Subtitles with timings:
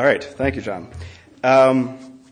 [0.00, 0.88] All right, thank you, John.
[1.44, 2.22] Um,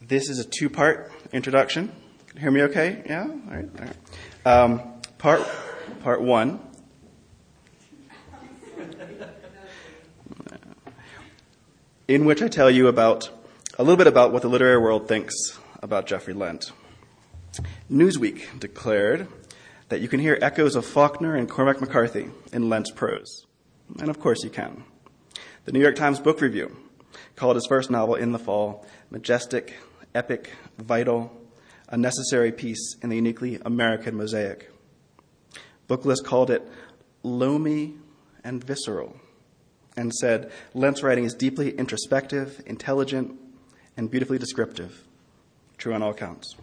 [0.00, 1.92] this is a two part introduction.
[2.26, 3.04] Can you hear me okay?
[3.06, 3.28] Yeah?
[3.28, 3.68] All right.
[3.78, 3.96] All right.
[4.44, 4.82] Um,
[5.16, 5.48] part,
[6.02, 6.58] part one.
[12.08, 13.30] In which I tell you about
[13.78, 16.72] a little bit about what the literary world thinks about Jeffrey Lent.
[17.88, 19.28] Newsweek declared
[19.90, 23.46] that you can hear echoes of Faulkner and Cormac McCarthy in Lent's prose.
[24.00, 24.82] And of course you can.
[25.66, 26.76] The New York Times Book Review
[27.36, 29.74] called his first novel, In the Fall, majestic,
[30.14, 31.32] epic, vital,
[31.88, 34.70] a necessary piece in the uniquely American mosaic.
[35.88, 36.66] Booklist called it
[37.22, 37.94] loamy
[38.42, 39.16] and visceral
[39.96, 43.38] and said Lent's writing is deeply introspective, intelligent,
[43.96, 45.04] and beautifully descriptive.
[45.78, 46.54] True on all counts.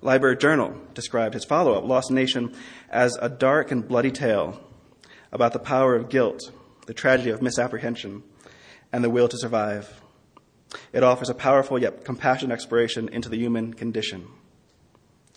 [0.00, 2.54] Library Journal described his follow up, Lost Nation,
[2.90, 4.60] as a dark and bloody tale
[5.32, 6.52] about the power of guilt,
[6.86, 8.22] the tragedy of misapprehension,
[8.92, 10.00] and the will to survive.
[10.92, 14.26] It offers a powerful yet compassionate exploration into the human condition.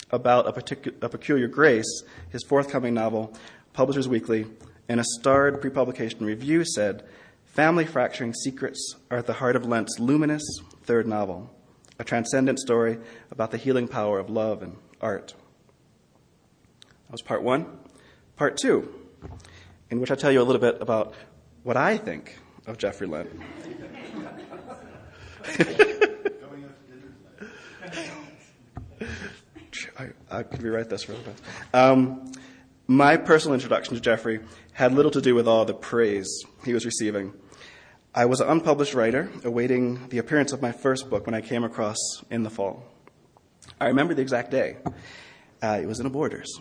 [0.10, 3.34] About a, particu- a Peculiar Grace, his forthcoming novel,
[3.74, 4.46] Publishers Weekly,
[4.90, 7.04] in a starred pre publication review, said
[7.46, 10.44] Family fracturing secrets are at the heart of Lent's luminous
[10.84, 11.50] third novel,
[12.00, 12.98] a transcendent story
[13.30, 15.34] about the healing power of love and art.
[16.80, 17.66] That was part one.
[18.38, 18.94] Part two,
[19.90, 21.14] in which I tell you a little bit about
[21.64, 22.38] what I think
[22.72, 23.30] of Jeffrey Lent.
[30.00, 31.44] I, I rewrite this real fast.
[31.74, 32.32] Um,
[32.88, 34.40] my personal introduction to Jeffrey
[34.74, 37.34] had little to do with all the praise he was receiving.
[38.16, 41.64] I was an unpublished writer awaiting the appearance of my first book when I came
[41.64, 41.98] across
[42.30, 42.84] In the Fall.
[43.80, 44.78] I remember the exact day.
[45.62, 46.60] Uh, it was in a Borders.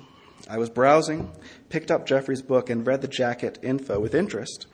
[0.48, 1.31] I was browsing,
[1.69, 4.66] picked up Jeffrey's book, and read the jacket info with interest.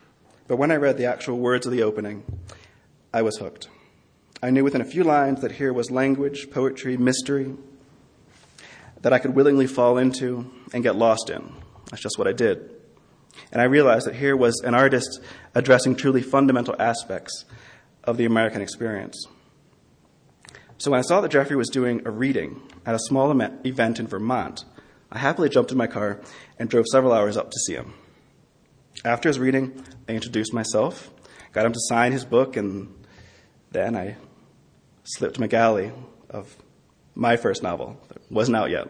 [0.49, 2.25] But when I read the actual words of the opening,
[3.13, 3.69] I was hooked.
[4.43, 7.55] I knew within a few lines that here was language, poetry, mystery
[9.01, 11.53] that I could willingly fall into and get lost in.
[11.91, 12.71] That's just what I did.
[13.53, 15.21] And I realized that here was an artist
[15.55, 17.45] addressing truly fundamental aspects
[18.05, 19.27] of the American experience.
[20.79, 24.07] So when I saw that Jeffrey was doing a reading at a small event in
[24.07, 24.65] Vermont,
[25.11, 26.21] I happily jumped in my car
[26.59, 27.95] and drove several hours up to see him.
[29.07, 31.13] After his reading, I introduced myself,
[31.53, 32.93] got him to sign his book, and
[33.71, 34.17] then I
[35.05, 35.93] slipped a galley
[36.29, 36.57] of
[37.15, 38.89] my first novel that wasn't out yet,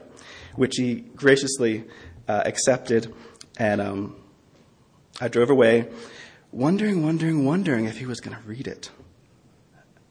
[0.55, 1.85] which he graciously
[2.27, 3.13] uh, accepted,
[3.59, 4.17] and um,
[5.21, 5.87] I drove away,
[6.51, 8.89] wondering, wondering, wondering if he was going to read it.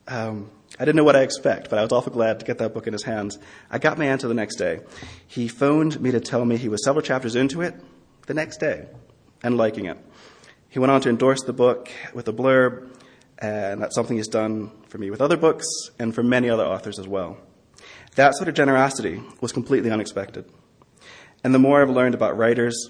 [0.07, 2.75] Um, I didn't know what I expect, but I was awful glad to get that
[2.75, 3.39] book in his hands.
[3.71, 4.81] I got my answer the next day.
[5.25, 7.73] He phoned me to tell me he was several chapters into it
[8.27, 8.85] the next day
[9.45, 9.97] and liking it.
[10.69, 12.89] He went on to endorse the book with a blurb,
[13.37, 15.67] and that's something he's done for me with other books
[15.99, 17.37] and for many other authors as well.
[18.15, 20.49] That sort of generosity was completely unexpected.
[21.43, 22.89] And the more I've learned about writers,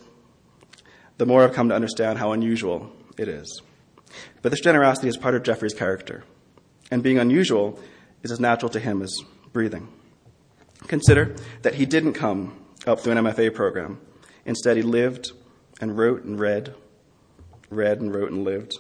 [1.18, 3.62] the more I've come to understand how unusual it is.
[4.42, 6.24] But this generosity is part of Jeffrey's character,
[6.90, 7.78] and being unusual
[8.24, 9.14] is as natural to him as
[9.52, 9.90] breathing.
[10.88, 12.58] Consider that he didn't come
[12.88, 14.00] up through an MFA program.
[14.46, 15.34] Instead, he lived
[15.82, 16.74] and wrote and read,
[17.70, 18.76] read and wrote and lived,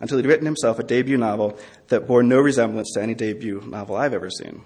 [0.00, 1.58] until he'd written himself a debut novel
[1.88, 4.62] that bore no resemblance to any debut novel I've ever seen.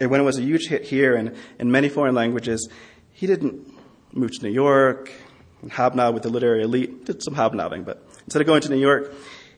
[0.00, 2.68] And when it was a huge hit here and in many foreign languages,
[3.12, 3.68] he didn't
[4.12, 5.12] move to New York
[5.62, 8.80] and hobnob with the literary elite, did some hobnobbing, but instead of going to New
[8.80, 9.12] York,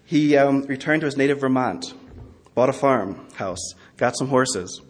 [0.04, 1.94] he um, returned to his native Vermont,
[2.54, 4.80] bought a farmhouse, got some horses,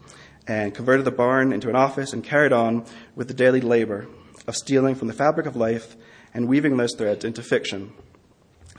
[0.47, 4.07] and converted the barn into an office and carried on with the daily labor
[4.47, 5.97] of stealing from the fabric of life
[6.37, 7.91] and weaving those threads into fiction,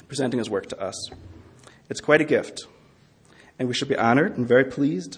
[0.07, 1.09] presenting his work to us.
[1.89, 2.67] It's quite a gift,
[3.57, 5.17] and we should be honored and very pleased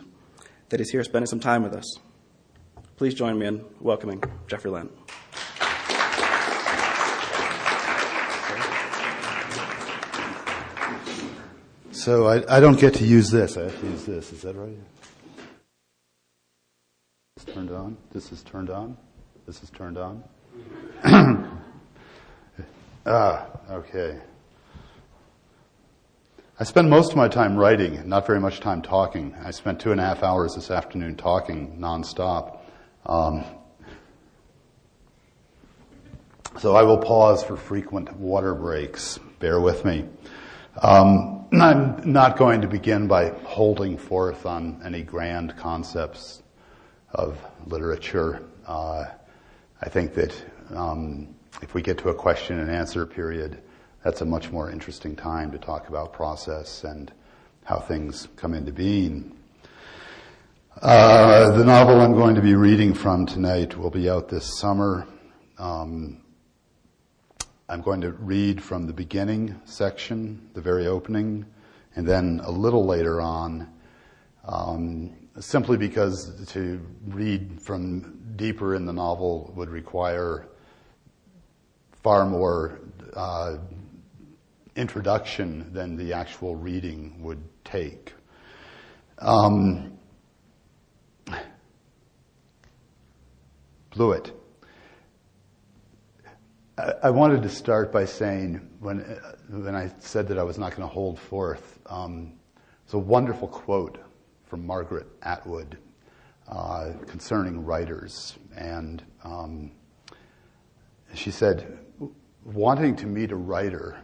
[0.69, 1.97] that he's here spending some time with us.
[2.95, 4.89] Please join me in welcoming Jeffrey Lent.
[11.91, 13.57] So I, I don't get to use this.
[13.57, 14.31] I have to use this.
[14.31, 14.77] Is that right?
[17.35, 17.97] It's turned on.
[18.13, 18.95] This is turned on.
[19.45, 20.23] This is turned on.
[23.05, 24.19] ah, okay.
[26.59, 29.33] I spend most of my time writing, not very much time talking.
[29.43, 32.57] I spent two and a half hours this afternoon talking nonstop.
[33.05, 33.45] Um,
[36.59, 39.17] so I will pause for frequent water breaks.
[39.39, 40.05] Bear with me.
[40.81, 46.43] Um, I'm not going to begin by holding forth on any grand concepts
[47.13, 48.43] of literature.
[48.67, 49.05] Uh,
[49.81, 50.35] I think that
[50.75, 53.61] um, if we get to a question and answer period,
[54.03, 57.11] that's a much more interesting time to talk about process and
[57.65, 59.35] how things come into being.
[60.81, 65.05] Uh, the novel I'm going to be reading from tonight will be out this summer.
[65.57, 66.21] Um,
[67.67, 71.45] I'm going to read from the beginning section, the very opening,
[71.95, 73.67] and then a little later on,
[74.45, 80.47] um, simply because to read from deeper in the novel would require
[82.09, 82.79] far more
[83.13, 83.57] uh,
[84.75, 88.13] introduction than the actual reading would take.
[89.19, 89.95] Um,
[93.91, 94.31] Blewett.
[97.03, 99.01] I wanted to start by saying when
[99.47, 102.33] when I said that I was not going to hold forth, um,
[102.85, 103.99] it's a wonderful quote
[104.47, 105.77] from Margaret Atwood
[106.47, 109.73] uh, concerning writers, and um,
[111.13, 111.79] she said,
[112.43, 113.99] "Wanting to meet a writer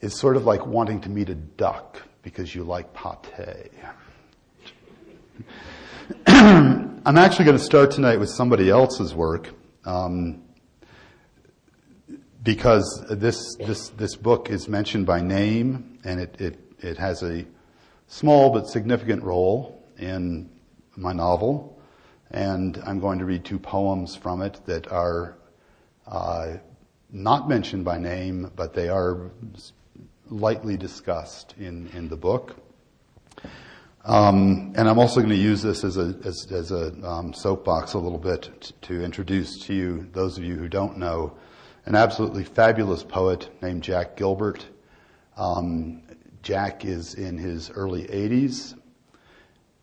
[0.00, 3.72] is sort of like wanting to meet a duck because you like pate."
[6.26, 9.50] I'm actually going to start tonight with somebody else's work.
[9.84, 10.42] Um,
[12.42, 17.46] because this, this, this book is mentioned by name and it, it, it has a
[18.06, 20.48] small but significant role in
[20.96, 21.77] my novel.
[22.30, 25.36] And I'm going to read two poems from it that are
[26.06, 26.54] uh,
[27.10, 29.30] not mentioned by name, but they are
[30.28, 32.56] lightly discussed in, in the book.
[34.04, 37.92] Um, and I'm also going to use this as a as, as a um, soapbox
[37.92, 41.36] a little bit t- to introduce to you those of you who don't know
[41.84, 44.66] an absolutely fabulous poet named Jack Gilbert.
[45.36, 46.02] Um,
[46.42, 48.78] Jack is in his early 80s.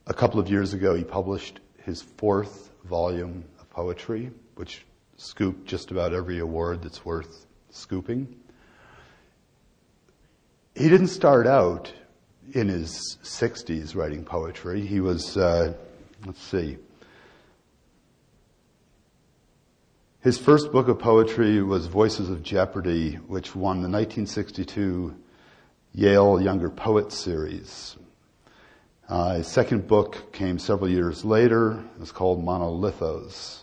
[0.08, 4.86] A couple of years ago, he published his fourth volume of poetry, which
[5.18, 8.36] scooped just about every award that's worth scooping.
[10.74, 11.94] He didn't start out
[12.54, 14.86] in his 60s writing poetry.
[14.86, 15.74] He was, uh,
[16.26, 16.78] let's see,
[20.22, 25.16] his first book of poetry was Voices of Jeopardy, which won the 1962
[25.94, 27.96] Yale Younger Poets Series.
[29.08, 31.84] Uh, his second book came several years later.
[31.96, 33.62] It was called Monolithos.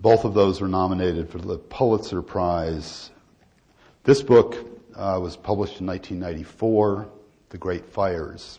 [0.00, 3.10] Both of those were nominated for the Pulitzer Prize.
[4.04, 4.56] This book
[4.94, 7.08] uh, was published in 1994
[7.48, 8.58] the great fires.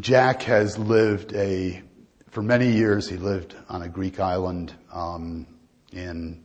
[0.00, 1.82] Jack has lived a,
[2.30, 5.46] for many years, he lived on a Greek island um,
[5.92, 6.42] in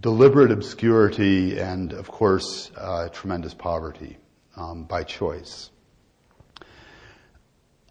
[0.00, 4.18] deliberate obscurity and, of course, uh, tremendous poverty
[4.56, 5.70] um, by choice.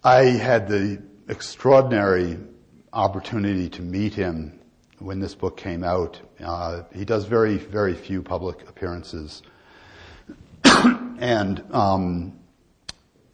[0.04, 2.38] I had the extraordinary
[2.92, 4.60] opportunity to meet him
[4.98, 6.20] when this book came out.
[6.38, 9.42] Uh, he does very, very few public appearances
[11.18, 12.38] and um,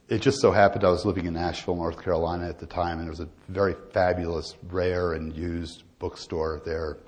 [0.08, 3.06] it just so happened I was living in Asheville, North Carolina at the time, and
[3.06, 6.98] there was a very fabulous, rare, and used bookstore there,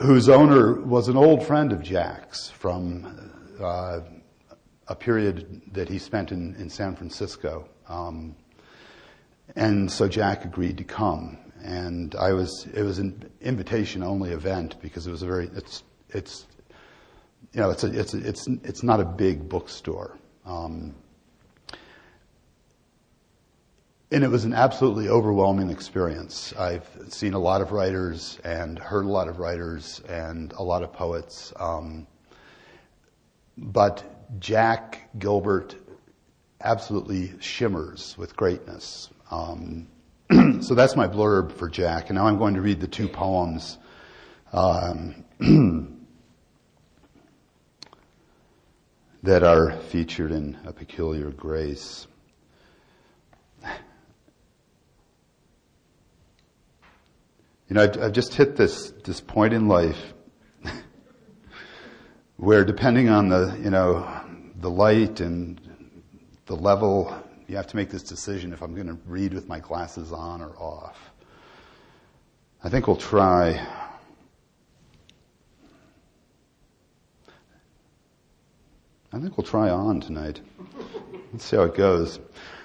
[0.00, 4.00] whose owner was an old friend of Jack's from uh,
[4.88, 7.68] a period that he spent in, in San Francisco.
[7.92, 8.34] Um,
[9.54, 11.36] and so Jack agreed to come.
[11.62, 15.84] And I was, it was an invitation only event because it was a very, it's,
[16.08, 16.46] it's
[17.52, 20.16] you know, it's a, it's a, it's it's not a big bookstore.
[20.46, 20.94] Um,
[24.10, 26.52] and it was an absolutely overwhelming experience.
[26.58, 30.82] I've seen a lot of writers and heard a lot of writers and a lot
[30.82, 31.52] of poets.
[31.56, 32.06] Um,
[33.56, 34.04] but
[34.40, 35.76] Jack Gilbert
[36.62, 39.10] absolutely shimmers with greatness.
[39.30, 39.88] Um,
[40.60, 42.10] so that's my blurb for Jack.
[42.10, 43.78] And now I'm going to read the two poems.
[44.52, 45.24] Um,
[49.22, 52.06] that are featured in a peculiar grace.
[57.68, 60.12] You know, I've, I've just hit this, this point in life
[62.36, 64.06] where depending on the, you know,
[64.56, 65.60] the light and
[66.52, 67.16] the level,
[67.46, 70.42] you have to make this decision if I'm going to read with my glasses on
[70.42, 71.10] or off.
[72.62, 73.66] I think we'll try
[79.14, 80.40] I think we'll try on tonight.
[81.32, 82.18] Let's see how it goes.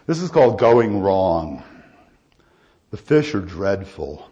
[0.06, 1.63] This is called going wrong.
[2.91, 4.29] The fish are dreadful.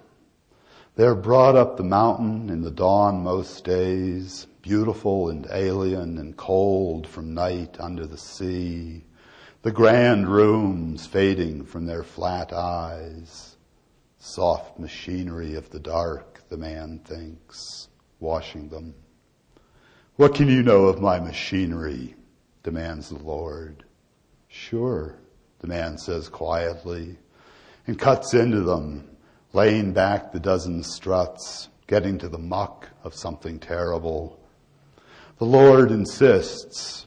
[0.96, 6.36] They are brought up the mountain in the dawn most days, beautiful and alien and
[6.36, 9.06] cold from night under the sea.
[9.66, 13.58] The grand rooms fading from their flat eyes.
[14.20, 17.88] Soft machinery of the dark, the man thinks.
[18.20, 18.94] washing them.
[20.18, 22.14] What can you know of my machinery?
[22.62, 23.84] demands the Lord.
[24.50, 25.16] Sure,
[25.62, 27.18] the man says quietly,
[27.88, 29.18] and cuts into them,
[29.52, 34.40] laying back the dozen struts, getting to the muck of something terrible.
[35.40, 37.05] The Lord insists,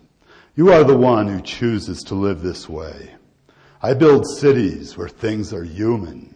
[0.58, 3.14] you are the one who chooses to live this way.
[3.80, 6.34] I build cities where things are human.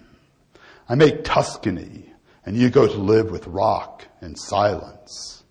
[0.89, 2.13] I make Tuscany,
[2.47, 5.43] and you go to live with rock and silence.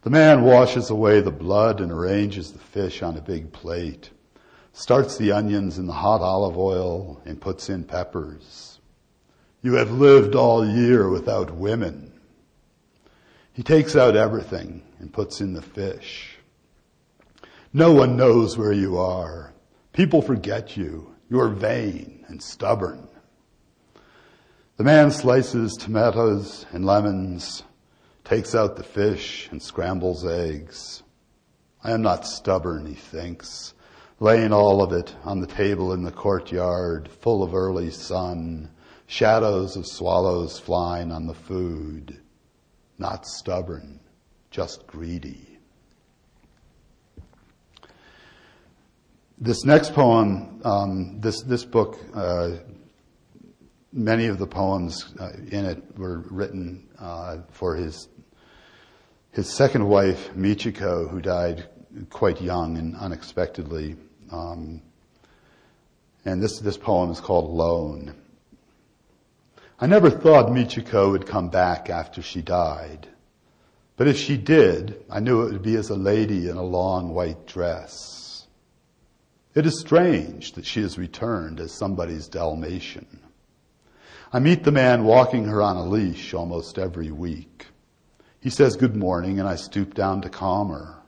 [0.00, 4.08] The man washes away the blood and arranges the fish on a big plate,
[4.72, 8.80] starts the onions in the hot olive oil, and puts in peppers.
[9.60, 12.18] You have lived all year without women.
[13.52, 16.35] He takes out everything and puts in the fish.
[17.72, 19.52] No one knows where you are.
[19.92, 21.14] People forget you.
[21.28, 23.08] You are vain and stubborn.
[24.76, 27.62] The man slices tomatoes and lemons,
[28.24, 31.02] takes out the fish and scrambles eggs.
[31.82, 33.72] I am not stubborn, he thinks,
[34.20, 38.70] laying all of it on the table in the courtyard, full of early sun,
[39.06, 42.20] shadows of swallows flying on the food.
[42.98, 44.00] Not stubborn,
[44.50, 45.55] just greedy.
[49.38, 52.52] This next poem, um, this this book, uh,
[53.92, 58.08] many of the poems uh, in it were written uh, for his
[59.32, 61.68] his second wife, Michiko, who died
[62.08, 63.96] quite young and unexpectedly.
[64.32, 64.80] Um,
[66.24, 68.14] and this this poem is called "Alone."
[69.78, 73.06] I never thought Michiko would come back after she died.
[73.98, 77.12] But if she did, I knew it would be as a lady in a long
[77.12, 78.25] white dress.
[79.56, 83.20] It is strange that she has returned as somebody's Dalmatian.
[84.30, 87.68] I meet the man walking her on a leash almost every week.
[88.38, 90.98] He says good morning and I stoop down to calm her.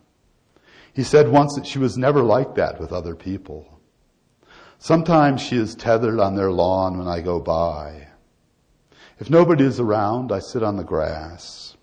[0.94, 3.80] He said once that she was never like that with other people.
[4.78, 8.08] Sometimes she is tethered on their lawn when I go by.
[9.18, 11.76] If nobody is around, I sit on the grass.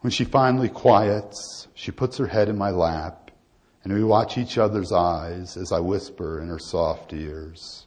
[0.00, 3.25] When she finally quiets, she puts her head in my lap,
[3.86, 7.86] and we watch each other's eyes as I whisper in her soft ears.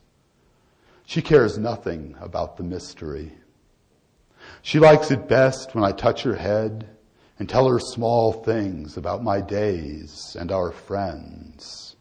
[1.05, 3.33] She cares nothing about the mystery.
[4.61, 6.87] She likes it best when I touch her head
[7.37, 11.97] and tell her small things about my days and our friends.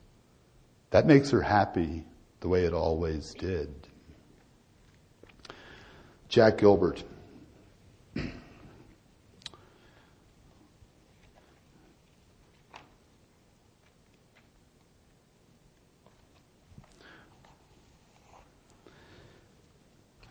[0.91, 2.07] That makes her happy
[2.39, 3.89] the way it always did.
[6.29, 7.03] Jack Gilbert.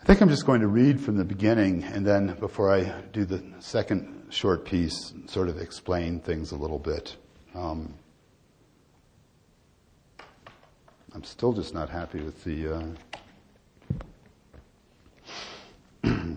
[0.08, 3.26] I think I'm just going to read from the beginning and then before I do
[3.26, 7.18] the second short piece, sort of explain things a little bit.
[7.54, 7.94] Um,
[11.14, 12.96] I'm still just not happy with the.
[16.04, 16.16] Uh,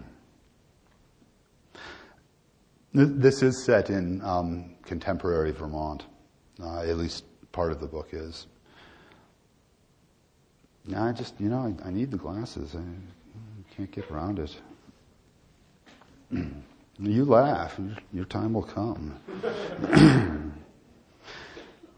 [2.92, 6.06] This is set in um, contemporary Vermont.
[6.60, 7.22] Uh, at least
[7.52, 8.48] part of the book is.
[10.92, 12.74] I just, you know, I, I need the glasses.
[12.74, 12.82] I
[13.80, 14.60] can't get around it.
[16.98, 17.80] you laugh.
[18.12, 19.18] Your time will come.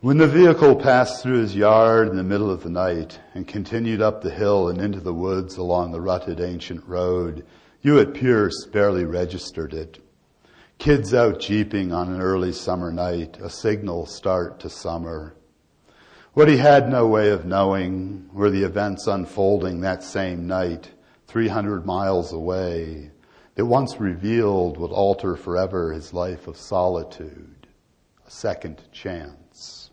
[0.00, 4.00] when the vehicle passed through his yard in the middle of the night and continued
[4.00, 7.44] up the hill and into the woods along the rutted ancient road,
[7.80, 9.98] Hewitt Pierce barely registered it.
[10.78, 15.34] Kids out jeeping on an early summer night, a signal start to summer.
[16.34, 20.92] What he had no way of knowing were the events unfolding that same night,
[21.32, 23.10] 300 miles away,
[23.54, 27.66] that once revealed would alter forever his life of solitude,
[28.26, 29.90] a second chance.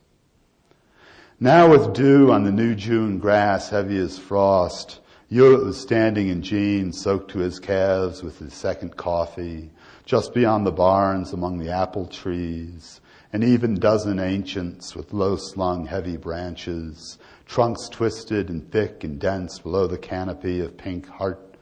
[1.39, 6.41] Now with dew on the new June grass heavy as frost, Hewitt was standing in
[6.41, 9.71] jeans soaked to his calves with his second coffee,
[10.03, 12.99] just beyond the barns among the apple trees,
[13.31, 17.17] an even dozen ancients with low slung heavy branches,
[17.49, 21.55] trunks twisted and thick and dense below the canopy of pink heart,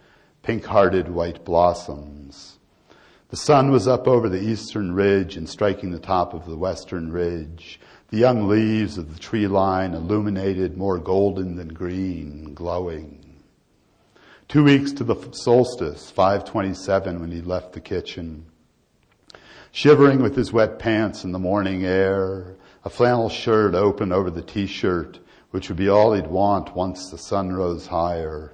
[0.44, 2.60] pink hearted white blossoms.
[3.30, 7.10] The sun was up over the eastern ridge and striking the top of the western
[7.10, 7.80] ridge.
[8.10, 13.42] The young leaves of the tree line illuminated more golden than green, glowing.
[14.50, 18.46] Two weeks to the solstice, 527 when he left the kitchen.
[19.72, 24.42] Shivering with his wet pants in the morning air, a flannel shirt open over the
[24.42, 25.20] t-shirt,
[25.52, 28.54] which would be all he'd want once the sun rose higher.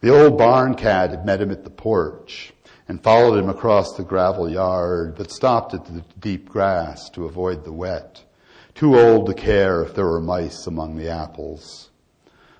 [0.00, 2.52] The old barn cat had met him at the porch,
[2.88, 7.64] and followed him across the gravel yard, but stopped at the deep grass to avoid
[7.64, 8.22] the wet,
[8.74, 11.90] too old to care if there were mice among the apples.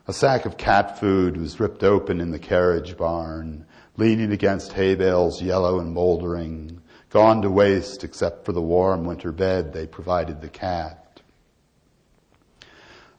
[0.06, 4.94] A sack of cat food was ripped open in the carriage barn, leaning against hay
[4.94, 10.40] bales yellow and moldering, gone to waste except for the warm winter bed they provided
[10.40, 11.03] the cat.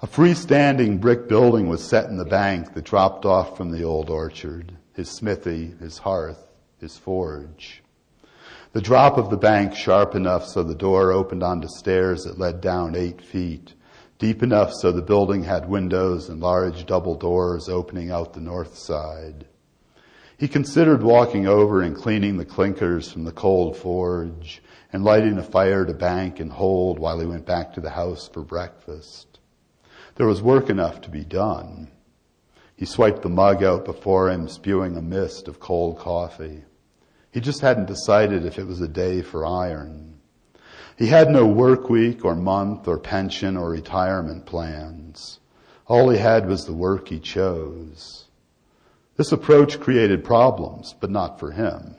[0.01, 4.09] A freestanding brick building was set in the bank that dropped off from the old
[4.09, 6.45] orchard, his smithy, his hearth
[6.85, 7.81] his forge.
[8.73, 12.61] The drop of the bank sharp enough so the door opened onto stairs that led
[12.61, 13.73] down eight feet,
[14.19, 18.77] deep enough so the building had windows and large double doors opening out the north
[18.77, 19.47] side.
[20.37, 24.61] He considered walking over and cleaning the clinkers from the cold forge
[24.91, 28.27] and lighting a fire to bank and hold while he went back to the house
[28.27, 29.34] for breakfast.
[30.15, 31.89] There was work enough to be done.
[32.75, 36.63] He swiped the mug out before him, spewing a mist of cold coffee.
[37.31, 40.19] He just hadn't decided if it was a day for iron.
[40.97, 45.39] He had no work week or month or pension or retirement plans.
[45.87, 48.25] All he had was the work he chose.
[49.17, 51.95] This approach created problems, but not for him.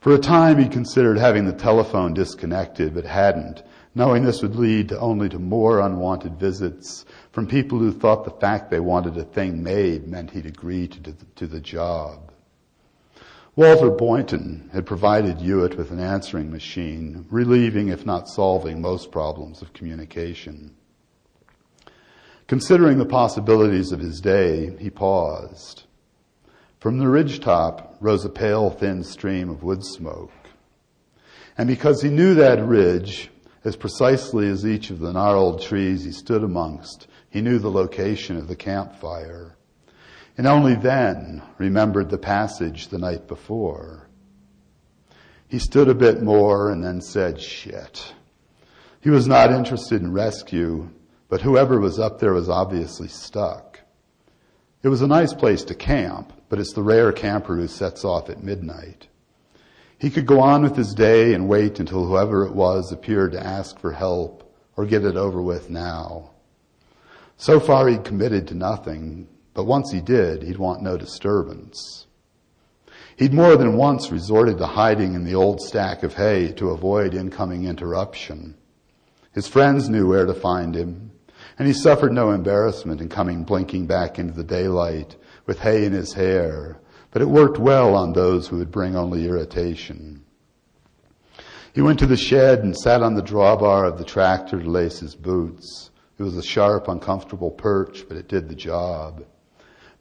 [0.00, 3.62] For a time he considered having the telephone disconnected, but hadn't,
[3.98, 8.30] knowing this would lead to only to more unwanted visits from people who thought the
[8.30, 12.30] fact they wanted a thing made meant he'd agree to, to the job.
[13.56, 19.62] Walter Boynton had provided Hewitt with an answering machine, relieving, if not solving, most problems
[19.62, 20.76] of communication.
[22.46, 25.82] Considering the possibilities of his day, he paused.
[26.78, 30.30] From the ridge top rose a pale, thin stream of wood smoke.
[31.58, 33.28] And because he knew that ridge
[33.68, 38.36] as precisely as each of the gnarled trees he stood amongst, he knew the location
[38.36, 39.54] of the campfire
[40.38, 44.08] and only then remembered the passage the night before.
[45.48, 48.14] He stood a bit more and then said, shit.
[49.00, 50.88] He was not interested in rescue,
[51.28, 53.80] but whoever was up there was obviously stuck.
[54.82, 58.30] It was a nice place to camp, but it's the rare camper who sets off
[58.30, 59.08] at midnight.
[59.98, 63.44] He could go on with his day and wait until whoever it was appeared to
[63.44, 66.30] ask for help or get it over with now.
[67.36, 72.06] So far he'd committed to nothing, but once he did, he'd want no disturbance.
[73.16, 77.14] He'd more than once resorted to hiding in the old stack of hay to avoid
[77.14, 78.54] incoming interruption.
[79.32, 81.10] His friends knew where to find him,
[81.58, 85.92] and he suffered no embarrassment in coming blinking back into the daylight with hay in
[85.92, 86.78] his hair,
[87.10, 90.24] but it worked well on those who would bring only irritation.
[91.72, 95.00] He went to the shed and sat on the drawbar of the tractor to lace
[95.00, 95.90] his boots.
[96.18, 99.24] It was a sharp, uncomfortable perch, but it did the job.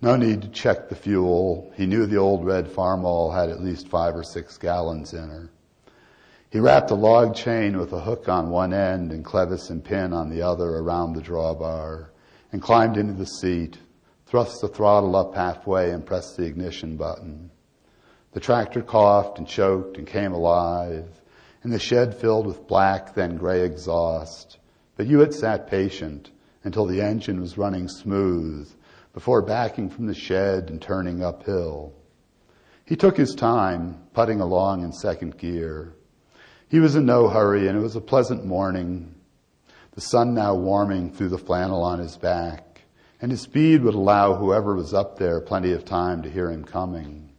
[0.02, 1.72] No need to check the fuel.
[1.76, 5.50] He knew the old red Farmall had at least five or six gallons in her.
[6.50, 10.14] He wrapped a log chain with a hook on one end and clevis and pin
[10.14, 12.10] on the other around the drawbar
[12.52, 13.78] and climbed into the seat,
[14.28, 17.50] thrust the throttle up halfway and pressed the ignition button.
[18.34, 21.08] The tractor coughed and choked and came alive
[21.64, 24.60] and the shed filled with black, then gray exhaust.
[24.96, 26.32] But Hewitt sat patient
[26.64, 28.72] until the engine was running smooth
[29.14, 31.94] before backing from the shed and turning uphill.
[32.86, 35.94] He took his time, putting along in second gear.
[36.70, 39.16] He was in no hurry and it was a pleasant morning,
[39.94, 42.67] the sun now warming through the flannel on his back,
[43.22, 46.64] and his speed would allow whoever was up there plenty of time to hear him
[46.64, 47.30] coming.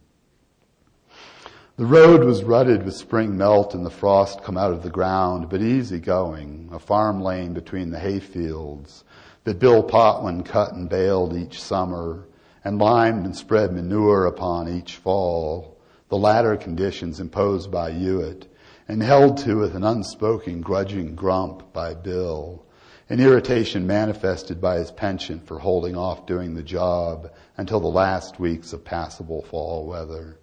[1.77, 5.49] The road was rutted with spring melt and the frost come out of the ground,
[5.49, 9.05] but easy going, a farm lane between the hayfields,
[9.45, 12.27] that Bill Potwin cut and baled each summer
[12.65, 15.77] and limed and spread manure upon each fall,
[16.09, 18.53] the latter conditions imposed by Hewitt
[18.89, 22.65] and held to with an unspoken grudging grump by Bill,
[23.09, 28.39] an irritation manifested by his penchant for holding off doing the job until the last
[28.39, 30.37] weeks of passable fall weather.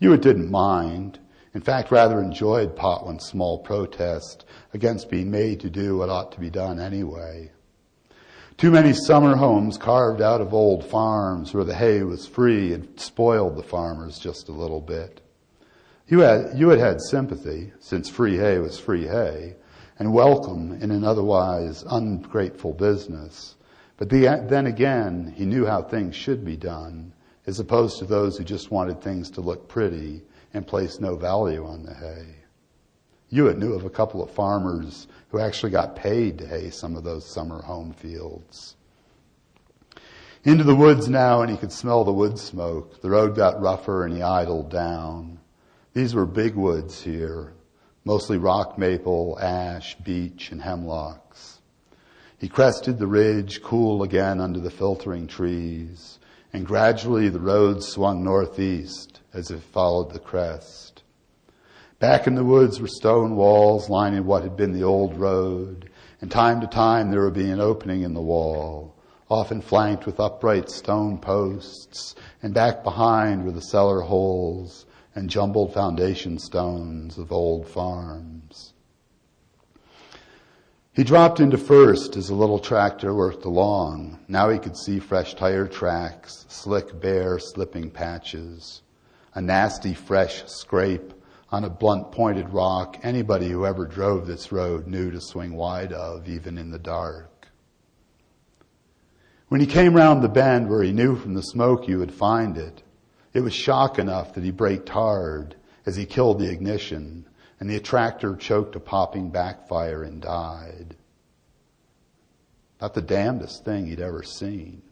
[0.00, 1.18] Hewitt didn't mind,
[1.52, 6.40] in fact rather enjoyed Potwin's small protest against being made to do what ought to
[6.40, 7.50] be done anyway.
[8.56, 12.98] Too many summer homes carved out of old farms where the hay was free had
[12.98, 15.20] spoiled the farmers just a little bit.
[16.06, 19.56] You had, you had had sympathy, since free hay was free hay,
[19.98, 23.56] and welcome in an otherwise ungrateful business.
[23.96, 27.12] But the, then again, he knew how things should be done,
[27.46, 31.64] as opposed to those who just wanted things to look pretty and placed no value
[31.64, 32.26] on the hay.
[33.28, 37.04] Hewitt knew of a couple of farmers who actually got paid to hay some of
[37.04, 38.76] those summer home fields.
[40.44, 43.00] Into the woods now, and he could smell the wood smoke.
[43.00, 45.40] The road got rougher, and he idled down.
[45.94, 47.54] These were big woods here,
[48.04, 51.60] mostly rock maple, ash, beech, and hemlocks.
[52.38, 56.18] He crested the ridge, cool again under the filtering trees,
[56.52, 61.02] and gradually the road swung northeast as it followed the crest.
[61.98, 65.88] Back in the woods were stone walls lining what had been the old road,
[66.20, 68.94] and time to time there would be an opening in the wall,
[69.30, 75.72] often flanked with upright stone posts, and back behind were the cellar holes and jumbled
[75.72, 78.72] foundation stones of old farms.
[80.94, 84.20] He dropped into first as the little tractor worked along.
[84.28, 88.82] Now he could see fresh tire tracks, slick, bare, slipping patches,
[89.34, 91.12] a nasty, fresh scrape
[91.50, 95.92] on a blunt pointed rock anybody who ever drove this road knew to swing wide
[95.92, 97.48] of, even in the dark.
[99.48, 102.56] When he came round the bend where he knew from the smoke you would find
[102.56, 102.83] it,
[103.34, 107.26] it was shock enough that he braked hard as he killed the ignition
[107.60, 110.96] and the attractor choked a popping backfire and died.
[112.80, 114.82] Not the damnedest thing he'd ever seen.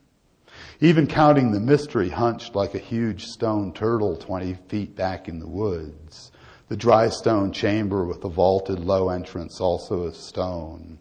[0.81, 5.49] Even counting the mystery hunched like a huge stone turtle 20 feet back in the
[5.49, 6.33] woods,
[6.69, 10.99] the dry stone chamber with the vaulted low entrance also of stone.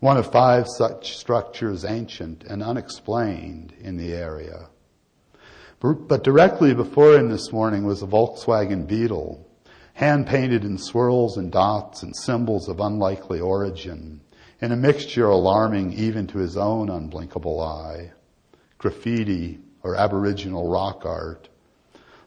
[0.00, 4.68] One of five such structures ancient and unexplained in the area.
[5.80, 9.46] But directly before him this morning was a Volkswagen Beetle
[9.94, 14.20] hand painted in swirls and dots and symbols of unlikely origin,
[14.60, 18.12] in a mixture alarming even to his own unblinkable eye.
[18.78, 21.48] Graffiti or aboriginal rock art,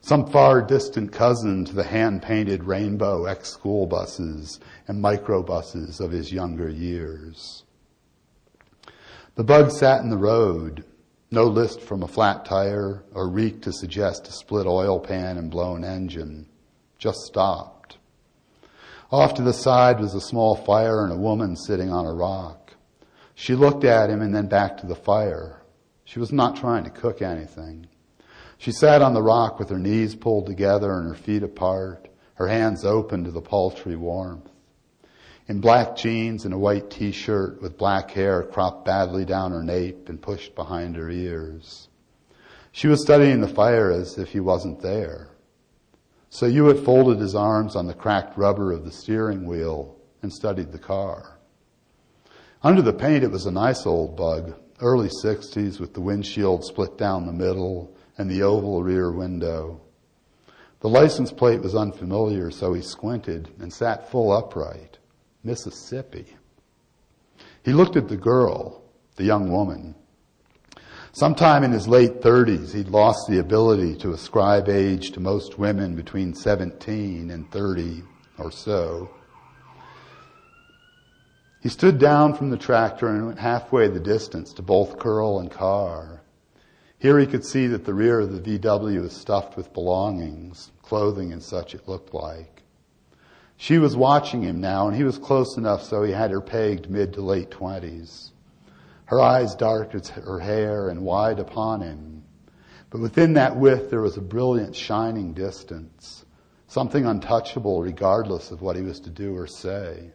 [0.02, 6.12] some far distant cousin to the hand painted rainbow ex school buses and microbuses of
[6.12, 7.64] his younger years.
[9.36, 10.84] The bug sat in the road,
[11.32, 15.50] no list from a flat tire or reek to suggest a split oil pan and
[15.50, 16.46] blown engine
[17.00, 17.98] just stopped.
[19.12, 22.74] Off to the side was a small fire and a woman sitting on a rock.
[23.34, 25.62] She looked at him and then back to the fire.
[26.04, 27.88] She was not trying to cook anything.
[28.58, 32.48] She sat on the rock with her knees pulled together and her feet apart, her
[32.48, 34.51] hands open to the paltry warmth.
[35.48, 40.08] In black jeans and a white t-shirt with black hair cropped badly down her nape
[40.08, 41.90] and pushed behind her ears.
[42.72, 45.30] She was studying the fire as if he wasn't there.
[46.30, 50.72] So Hewitt folded his arms on the cracked rubber of the steering wheel and studied
[50.72, 51.38] the car.
[52.64, 56.98] Under the paint, it was a nice old bug, early 60s with the windshield split
[56.98, 59.82] down the middle and the oval rear window.
[60.80, 65.00] The license plate was unfamiliar, so he squinted and sat full upright.
[65.44, 66.26] Mississippi.
[67.64, 68.82] He looked at the girl,
[69.16, 69.96] the young woman,
[71.14, 75.94] Sometime in his late 30s, he'd lost the ability to ascribe age to most women
[75.94, 78.04] between 17 and 30
[78.38, 79.10] or so.
[81.62, 85.52] He stood down from the tractor and went halfway the distance to both Curl and
[85.52, 86.22] Carr.
[86.98, 91.34] Here he could see that the rear of the VW was stuffed with belongings, clothing
[91.34, 92.61] and such it looked like.
[93.62, 96.90] She was watching him now and he was close enough so he had her pegged
[96.90, 98.32] mid to late twenties
[99.06, 102.24] her eyes dark as her hair and wide upon him.
[102.90, 106.26] But within that width there was a brilliant shining distance,
[106.68, 110.10] something untouchable regardless of what he was to do or say.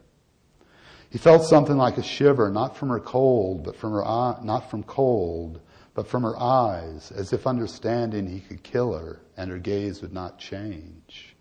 [1.11, 4.03] He felt something like a shiver, not from her cold, but from her
[4.43, 5.61] not from cold,
[5.95, 10.13] but from her eyes, as if understanding he could kill her and her gaze would
[10.13, 11.36] not change.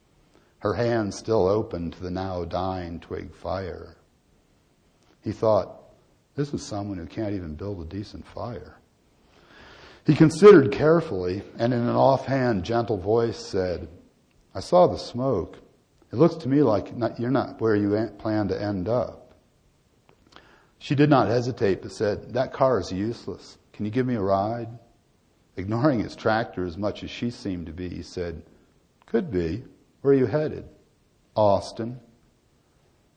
[0.65, 3.97] Her hand still open to the now dying twig fire.
[5.21, 5.93] He thought,
[6.33, 8.79] this is someone who can't even build a decent fire.
[10.07, 13.87] He considered carefully and in an offhand, gentle voice said,
[14.55, 15.59] I saw the smoke.
[16.11, 19.35] It looks to me like you're not where you plan to end up.
[20.79, 23.59] She did not hesitate, but said, That car is useless.
[23.71, 24.79] Can you give me a ride?
[25.57, 28.41] Ignoring his tractor as much as she seemed to be, he said,
[29.05, 29.63] Could be.
[30.05, 30.65] Where are you headed?
[31.35, 31.99] Austin.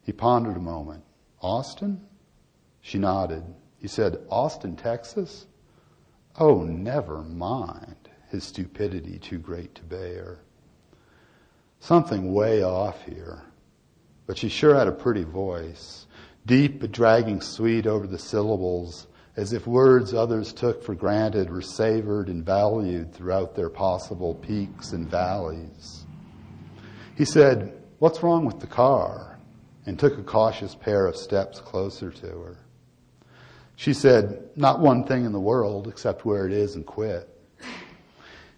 [0.01, 1.05] He pondered a moment.
[1.43, 2.01] Austin?
[2.81, 3.45] She nodded.
[3.77, 5.47] He said, Austin, Texas?
[6.41, 8.09] Oh, never mind.
[8.31, 10.39] His stupidity too great to bear.
[11.79, 13.43] Something way off here.
[14.27, 16.07] But she sure had a pretty voice.
[16.47, 21.61] Deep but dragging sweet over the syllables, as if words others took for granted were
[21.61, 26.07] savored and valued throughout their possible peaks and valleys.
[27.19, 29.39] He said, What's wrong with the car?
[29.87, 32.59] and took a cautious pair of steps closer to her.
[33.75, 37.27] She said, Not one thing in the world except where it is and quit.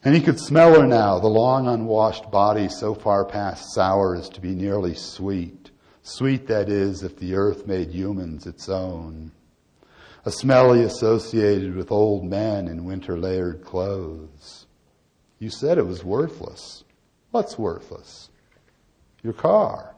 [0.05, 4.29] And he could smell her now, the long unwashed body so far past sour as
[4.31, 5.71] to be nearly sweet.
[6.03, 9.31] Sweet, that is, if the earth made humans its own.
[10.25, 14.67] A smell he associated with old men in winter layered clothes.
[15.39, 16.83] You said it was worthless.
[17.31, 18.30] What's worthless?
[19.23, 19.95] Your car.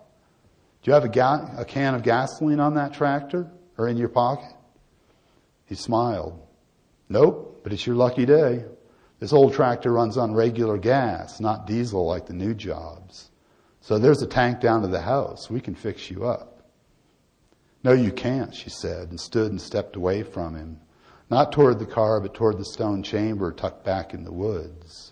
[0.83, 4.09] Do you have a, ga- a can of gasoline on that tractor or in your
[4.09, 4.55] pocket?
[5.67, 6.41] He smiled.
[7.09, 8.65] Nope, but it's your lucky day.
[9.21, 13.31] This old tractor runs on regular gas, not diesel like the new jobs.
[13.81, 15.49] So there's a tank down to the house.
[15.49, 16.65] We can fix you up.
[17.85, 20.81] No, you can't, she said, and stood and stepped away from him,
[21.31, 25.12] not toward the car, but toward the stone chamber tucked back in the woods.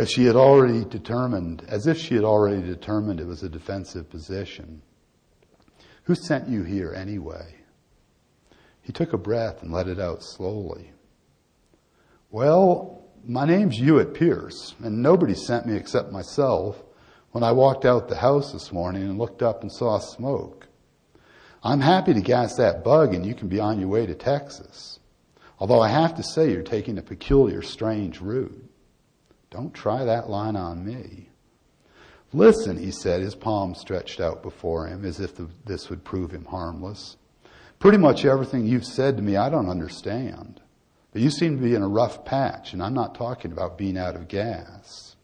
[0.00, 4.08] As she had already determined, as if she had already determined it was a defensive
[4.08, 4.80] position.
[6.04, 7.56] Who sent you here anyway?
[8.80, 10.92] He took a breath and let it out slowly.
[12.30, 16.82] Well, my name's Hewitt Pierce, and nobody sent me except myself
[17.32, 20.66] when I walked out the house this morning and looked up and saw smoke.
[21.62, 24.98] I'm happy to gas that bug and you can be on your way to Texas.
[25.58, 28.69] Although I have to say you're taking a peculiar, strange route.
[29.50, 31.28] Don't try that line on me.
[32.32, 36.30] Listen, he said, his palm stretched out before him as if the, this would prove
[36.30, 37.16] him harmless.
[37.80, 40.60] Pretty much everything you've said to me I don't understand.
[41.12, 43.98] But you seem to be in a rough patch, and I'm not talking about being
[43.98, 45.16] out of gas.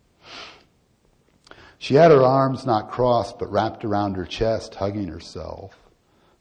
[1.79, 5.77] She had her arms not crossed, but wrapped around her chest, hugging herself.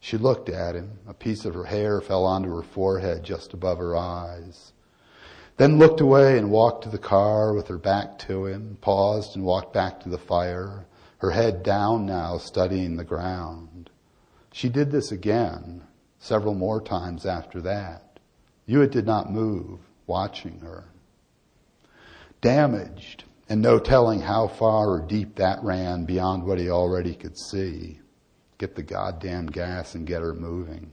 [0.00, 0.98] She looked at him.
[1.06, 4.72] A piece of her hair fell onto her forehead just above her eyes.
[5.56, 9.44] Then looked away and walked to the car with her back to him, paused and
[9.44, 10.86] walked back to the fire,
[11.18, 13.88] her head down now, studying the ground.
[14.52, 15.84] She did this again,
[16.18, 18.20] several more times after that.
[18.66, 20.84] Hewitt did not move, watching her.
[22.42, 27.38] Damaged, and no telling how far or deep that ran beyond what he already could
[27.38, 28.00] see.
[28.58, 30.92] Get the goddamn gas and get her moving.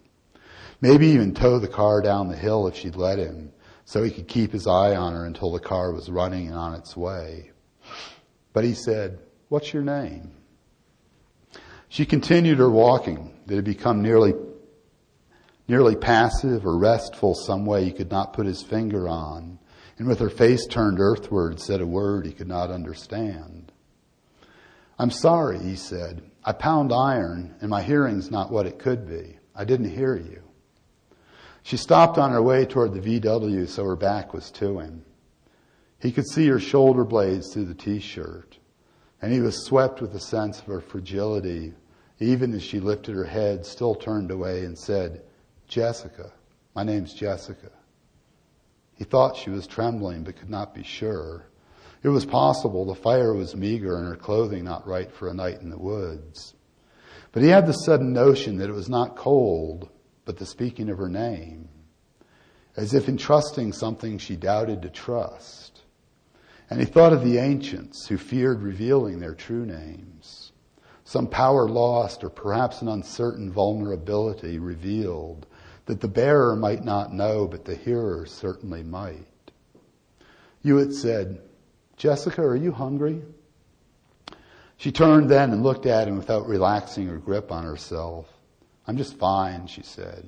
[0.79, 3.51] Maybe even tow the car down the hill if she'd let him,
[3.93, 6.73] so he could keep his eye on her until the car was running and on
[6.73, 7.51] its way.
[8.51, 10.31] But he said, What's your name?
[11.89, 14.33] She continued her walking that had become nearly
[15.67, 19.59] nearly passive or restful some way he could not put his finger on,
[19.99, 23.71] and with her face turned earthward said a word he could not understand.
[24.97, 26.23] I'm sorry, he said.
[26.43, 29.37] I pound iron, and my hearing's not what it could be.
[29.55, 30.42] I didn't hear you.
[31.63, 35.05] She stopped on her way toward the VW, so her back was to him.
[35.99, 38.59] He could see her shoulder blades through the t-shirt,
[39.21, 41.73] and he was swept with a sense of her fragility,
[42.19, 45.21] even as she lifted her head, still turned away, and said,
[45.69, 46.33] Jessica.
[46.75, 47.71] My name's Jessica.
[48.95, 51.45] He thought she was trembling, but could not be sure.
[52.03, 55.61] It was possible the fire was meager and her clothing not right for a night
[55.61, 56.53] in the woods.
[57.31, 59.89] But he had the sudden notion that it was not cold,
[60.25, 61.69] but the speaking of her name,
[62.75, 65.81] as if entrusting something she doubted to trust.
[66.69, 70.51] And he thought of the ancients who feared revealing their true names.
[71.03, 75.45] Some power lost or perhaps an uncertain vulnerability revealed
[75.85, 79.27] that the bearer might not know, but the hearer certainly might.
[80.63, 81.41] Hewitt said,
[81.97, 83.21] Jessica, are you hungry?
[84.77, 88.32] She turned then and looked at him without relaxing her grip on herself.
[88.87, 90.27] I'm just fine, she said.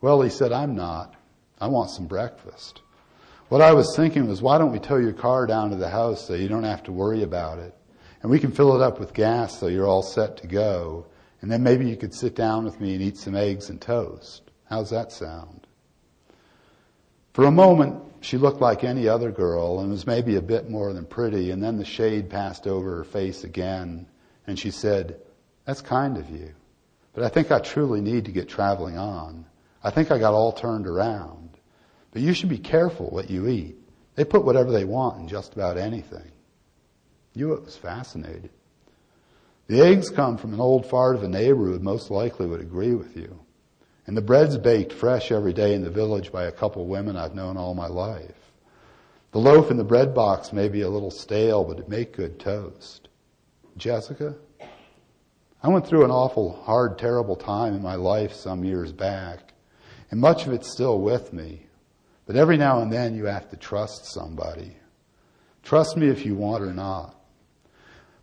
[0.00, 1.14] Well, he said, I'm not.
[1.60, 2.80] I want some breakfast.
[3.48, 6.26] What I was thinking was, why don't we tow your car down to the house
[6.26, 7.74] so you don't have to worry about it?
[8.22, 11.06] And we can fill it up with gas so you're all set to go.
[11.40, 14.42] And then maybe you could sit down with me and eat some eggs and toast.
[14.68, 15.66] How's that sound?
[17.32, 20.92] For a moment, she looked like any other girl and was maybe a bit more
[20.92, 24.06] than pretty, and then the shade passed over her face again,
[24.46, 25.18] and she said,
[25.64, 26.54] That's kind of you.
[27.12, 29.46] But I think I truly need to get traveling on.
[29.82, 31.56] I think I got all turned around.
[32.12, 33.76] But you should be careful what you eat.
[34.14, 36.30] They put whatever they want in just about anything.
[37.34, 38.50] Hewitt was fascinated.
[39.68, 42.94] The eggs come from an old fart of a neighbor who most likely would agree
[42.94, 43.38] with you.
[44.06, 47.36] And the bread's baked fresh every day in the village by a couple women I've
[47.36, 48.34] known all my life.
[49.30, 52.40] The loaf in the bread box may be a little stale, but it make good
[52.40, 53.08] toast.
[53.76, 54.34] Jessica,
[55.62, 59.52] I went through an awful, hard, terrible time in my life some years back,
[60.10, 61.66] and much of it's still with me.
[62.26, 64.76] But every now and then you have to trust somebody.
[65.62, 67.14] Trust me if you want or not.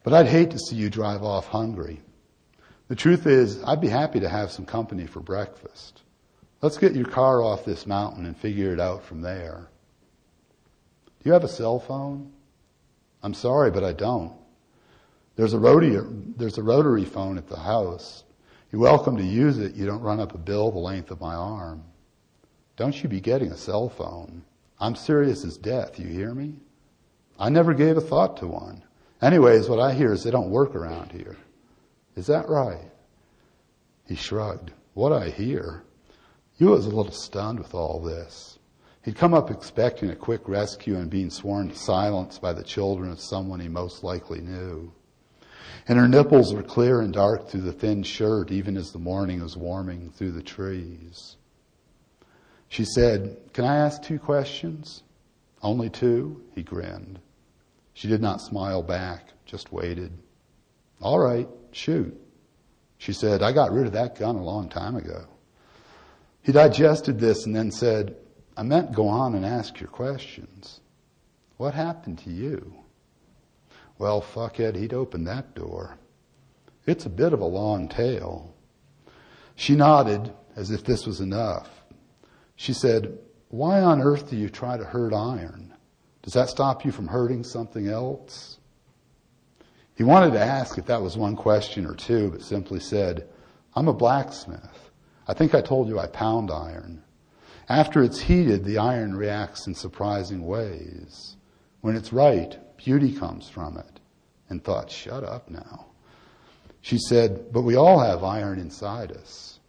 [0.03, 2.01] But I'd hate to see you drive off hungry.
[2.87, 6.01] The truth is, I'd be happy to have some company for breakfast.
[6.61, 9.67] Let's get your car off this mountain and figure it out from there.
[11.05, 12.31] Do You have a cell phone?
[13.21, 14.33] I'm sorry, but I don't.
[15.37, 16.01] There's a rotary,
[16.35, 18.23] there's a rotary phone at the house.
[18.71, 19.75] You're welcome to use it.
[19.75, 21.83] You don't run up a bill the length of my arm.
[22.75, 24.43] Don't you be getting a cell phone.
[24.79, 25.99] I'm serious as death.
[25.99, 26.55] You hear me?
[27.39, 28.83] I never gave a thought to one.
[29.21, 31.37] Anyways, what I hear is they don't work around here.
[32.15, 32.89] Is that right?
[34.07, 34.71] He shrugged.
[34.95, 35.83] What I hear?
[36.57, 38.57] You was a little stunned with all this.
[39.03, 43.11] He'd come up expecting a quick rescue and being sworn to silence by the children
[43.11, 44.91] of someone he most likely knew.
[45.87, 49.41] And her nipples were clear and dark through the thin shirt, even as the morning
[49.41, 51.37] was warming through the trees.
[52.69, 55.03] She said, Can I ask two questions?
[55.61, 56.43] Only two?
[56.53, 57.19] He grinned.
[57.93, 60.11] She did not smile back, just waited.
[61.01, 62.15] All right, shoot.
[62.97, 65.25] She said, I got rid of that gun a long time ago.
[66.41, 68.15] He digested this and then said,
[68.55, 70.79] I meant go on and ask your questions.
[71.57, 72.73] What happened to you?
[73.99, 75.97] Well, fuckhead, he'd open that door.
[76.85, 78.53] It's a bit of a long tale.
[79.55, 81.69] She nodded as if this was enough.
[82.55, 83.17] She said,
[83.49, 85.73] Why on earth do you try to hurt iron?
[86.21, 88.57] Does that stop you from hurting something else?
[89.95, 93.27] He wanted to ask if that was one question or two, but simply said,
[93.75, 94.91] I'm a blacksmith.
[95.27, 97.03] I think I told you I pound iron.
[97.67, 101.35] After it's heated, the iron reacts in surprising ways.
[101.81, 103.99] When it's right, beauty comes from it.
[104.49, 105.87] And thought, shut up now.
[106.79, 109.59] She said, but we all have iron inside us.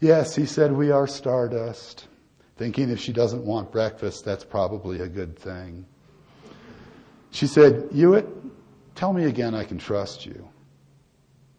[0.00, 2.08] Yes, he said, we are stardust.
[2.56, 5.86] Thinking if she doesn't want breakfast, that's probably a good thing.
[7.30, 8.26] She said, Hewitt,
[8.96, 10.48] tell me again I can trust you.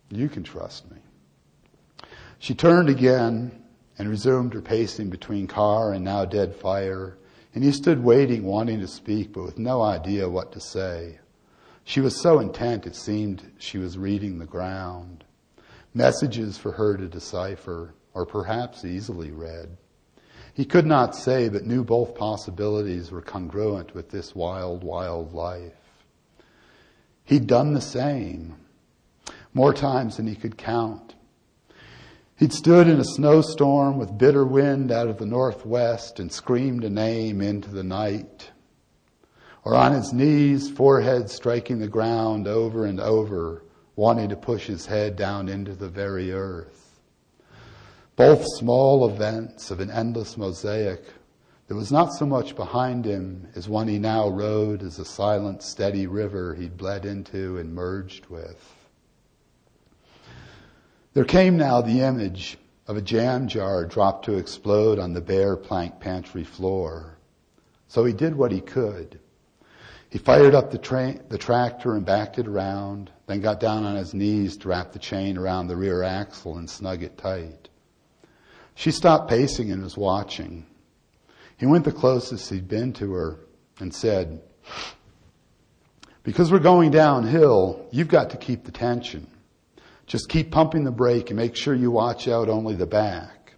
[0.09, 0.97] You can trust me.
[2.39, 3.63] She turned again
[3.97, 7.17] and resumed her pacing between car and now dead fire,
[7.53, 11.19] and he stood waiting, wanting to speak, but with no idea what to say.
[11.83, 15.23] She was so intent it seemed she was reading the ground.
[15.93, 19.77] Messages for her to decipher, or perhaps easily read.
[20.53, 25.73] He could not say, but knew both possibilities were congruent with this wild, wild life.
[27.23, 28.55] He'd done the same,
[29.53, 31.15] more times than he could count.
[32.43, 36.89] He'd stood in a snowstorm with bitter wind out of the northwest and screamed a
[36.89, 38.51] name into the night.
[39.63, 43.63] Or on his knees, forehead striking the ground over and over,
[43.95, 46.99] wanting to push his head down into the very earth
[48.17, 51.05] both small events of an endless mosaic
[51.67, 55.63] that was not so much behind him as one he now rode as a silent,
[55.63, 58.82] steady river he'd bled into and merged with.
[61.13, 65.55] There came now the image of a jam jar dropped to explode on the bare
[65.55, 67.17] plank pantry floor.
[67.87, 69.19] So he did what he could.
[70.09, 73.95] He fired up the, tra- the tractor and backed it around, then got down on
[73.95, 77.69] his knees to wrap the chain around the rear axle and snug it tight.
[78.75, 80.65] She stopped pacing and was watching.
[81.57, 83.39] He went the closest he'd been to her
[83.79, 84.41] and said,
[86.23, 89.27] because we're going downhill, you've got to keep the tension.
[90.13, 93.55] Just keep pumping the brake and make sure you watch out only the back.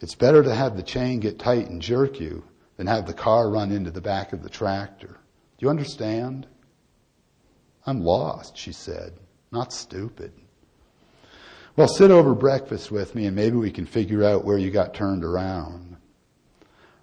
[0.00, 2.44] It's better to have the chain get tight and jerk you
[2.78, 5.08] than have the car run into the back of the tractor.
[5.58, 6.46] Do you understand?
[7.84, 9.18] I'm lost, she said,
[9.52, 10.32] not stupid.
[11.76, 14.94] Well, sit over breakfast with me and maybe we can figure out where you got
[14.94, 15.98] turned around.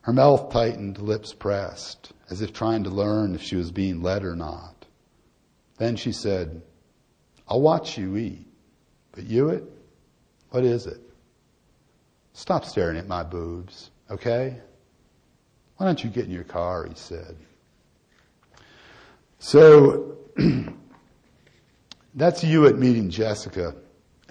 [0.02, 4.26] Her mouth tightened, lips pressed, as if trying to learn if she was being led
[4.26, 4.88] or not.
[5.78, 6.64] Then she said,
[7.48, 8.48] I'll watch you eat.
[9.16, 9.64] But Hewitt,
[10.50, 11.00] what is it?
[12.34, 14.60] Stop staring at my boobs, okay?
[15.78, 17.38] Why don't you get in your car, he said.
[19.40, 20.18] So,
[22.16, 23.76] that's Hewitt meeting Jessica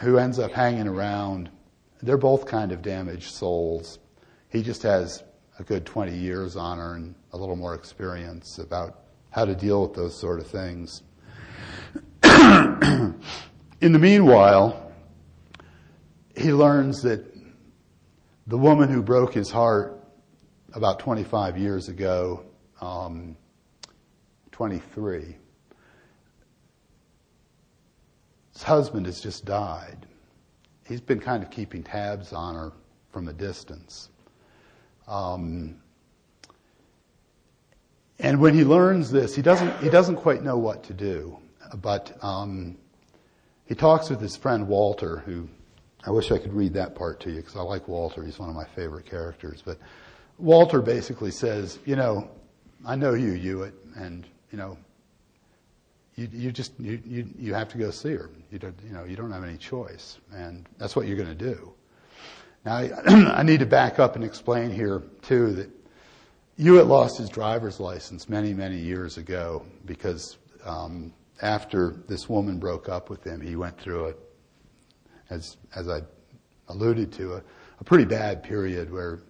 [0.01, 1.51] who ends up hanging around.
[2.03, 3.99] They're both kind of damaged souls.
[4.51, 5.23] He just has
[5.59, 9.83] a good 20 years on her and a little more experience about how to deal
[9.83, 11.03] with those sort of things.
[13.85, 14.91] In the meanwhile,
[16.35, 17.23] he learns that
[18.47, 20.03] the woman who broke his heart
[20.73, 22.47] about 25 years ago,
[22.81, 23.37] um,
[24.53, 25.37] 23,
[28.55, 30.07] his husband has just died.
[30.89, 32.73] He's been kind of keeping tabs on her
[33.13, 34.09] from a distance.
[35.07, 35.77] Um,
[38.19, 41.39] and when he learns this, he doesn't, he doesn't quite know what to do.
[41.83, 42.79] But um,
[43.67, 45.49] he talks with his friend Walter, who
[46.07, 48.23] I wish I could read that part to you because I like Walter.
[48.23, 49.63] He's one of my favorite characters.
[49.65, 49.79] But
[50.39, 52.31] Walter basically says, you know,
[52.85, 54.77] I know you, Hewitt, and you know,
[56.17, 58.31] you, you just you, you you have to go see her.
[58.51, 61.55] You don't you know you don't have any choice, and that's what you're going to
[61.55, 61.73] do.
[62.65, 65.71] Now, I, I need to back up and explain here too that
[66.59, 71.13] Hewitt lost his driver's license many many years ago because um,
[71.45, 74.15] after this woman broke up with him, he went through a
[75.31, 76.01] as as I
[76.69, 77.43] alluded to a,
[77.81, 79.21] a pretty bad period where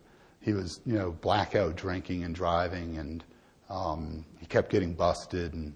[0.41, 3.25] he was you know blackout drinking and driving and
[3.69, 5.75] um, he kept getting busted and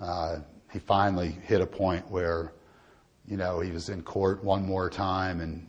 [0.00, 0.38] uh,
[0.72, 2.52] he finally hit a point where,
[3.26, 5.68] you know, he was in court one more time and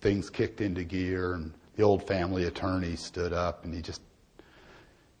[0.00, 4.00] things kicked into gear and the old family attorney stood up and he just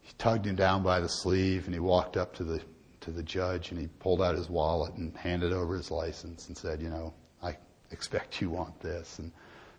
[0.00, 2.60] he tugged him down by the sleeve and he walked up to the
[3.08, 6.56] to the judge and he pulled out his wallet and handed over his license and
[6.56, 7.56] said, you know, I
[7.90, 9.32] expect you want this and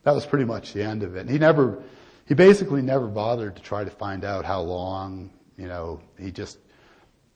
[0.04, 1.22] that was pretty much the end of it.
[1.22, 1.82] And he never
[2.28, 6.60] he basically never bothered to try to find out how long, you know, he just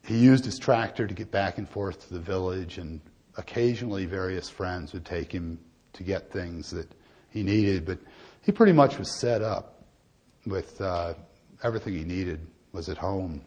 [0.06, 3.02] he used his tractor to get back and forth to the village, and
[3.38, 5.60] occasionally various friends would take him
[5.94, 6.92] to get things that
[7.30, 7.86] he needed.
[7.86, 8.00] But
[8.42, 9.84] he pretty much was set up
[10.46, 11.14] with uh,
[11.64, 13.42] everything he needed was at home.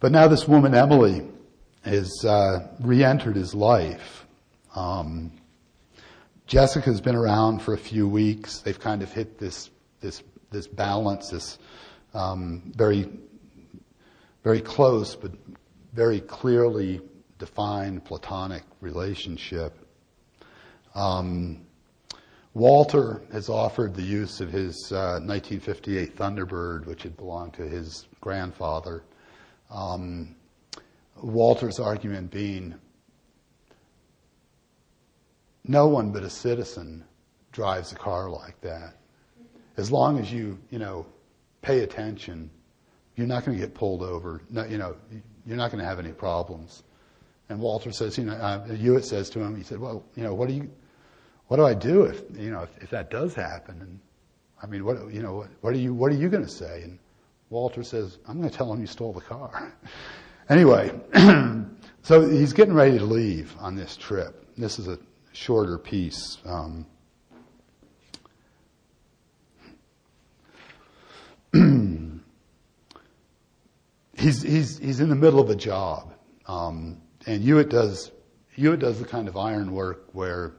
[0.00, 1.28] But now this woman Emily
[1.82, 4.26] has uh, re-entered his life.
[4.74, 5.30] Um,
[6.46, 8.60] Jessica's been around for a few weeks.
[8.60, 9.70] They've kind of hit this
[10.00, 11.58] this this balance, this
[12.14, 13.10] um, very
[14.42, 15.32] very close but
[15.92, 17.02] very clearly
[17.38, 19.74] defined platonic relationship.
[20.94, 21.66] Um,
[22.54, 28.08] Walter has offered the use of his uh, 1958 Thunderbird, which had belonged to his
[28.20, 29.04] grandfather.
[29.70, 30.36] Um,
[31.22, 32.74] Walter's argument being
[35.64, 37.04] no one but a citizen
[37.52, 38.94] drives a car like that.
[39.76, 41.06] As long as you, you know,
[41.62, 42.50] pay attention
[43.20, 44.40] you're not going to get pulled over.
[44.48, 44.96] No, you know,
[45.46, 46.84] you're not going to have any problems.
[47.50, 50.32] And Walter says, you know, uh, Hewitt says to him, he said, well, you know,
[50.34, 50.70] what do you,
[51.48, 53.78] what do I do if, you know, if, if that does happen?
[53.80, 54.00] And
[54.62, 56.82] I mean, what, you know, what, what are you, what are you going to say?
[56.82, 56.98] And
[57.50, 59.72] Walter says, I'm going to tell him you stole the car.
[60.48, 60.92] anyway,
[62.02, 64.46] so he's getting ready to leave on this trip.
[64.56, 65.00] This is a
[65.32, 66.38] shorter piece.
[66.44, 66.86] Um,
[74.16, 76.14] he's, he's, he's in the middle of a job.
[76.46, 78.12] Um, and Hewitt does,
[78.50, 80.52] Hewitt does the kind of iron work where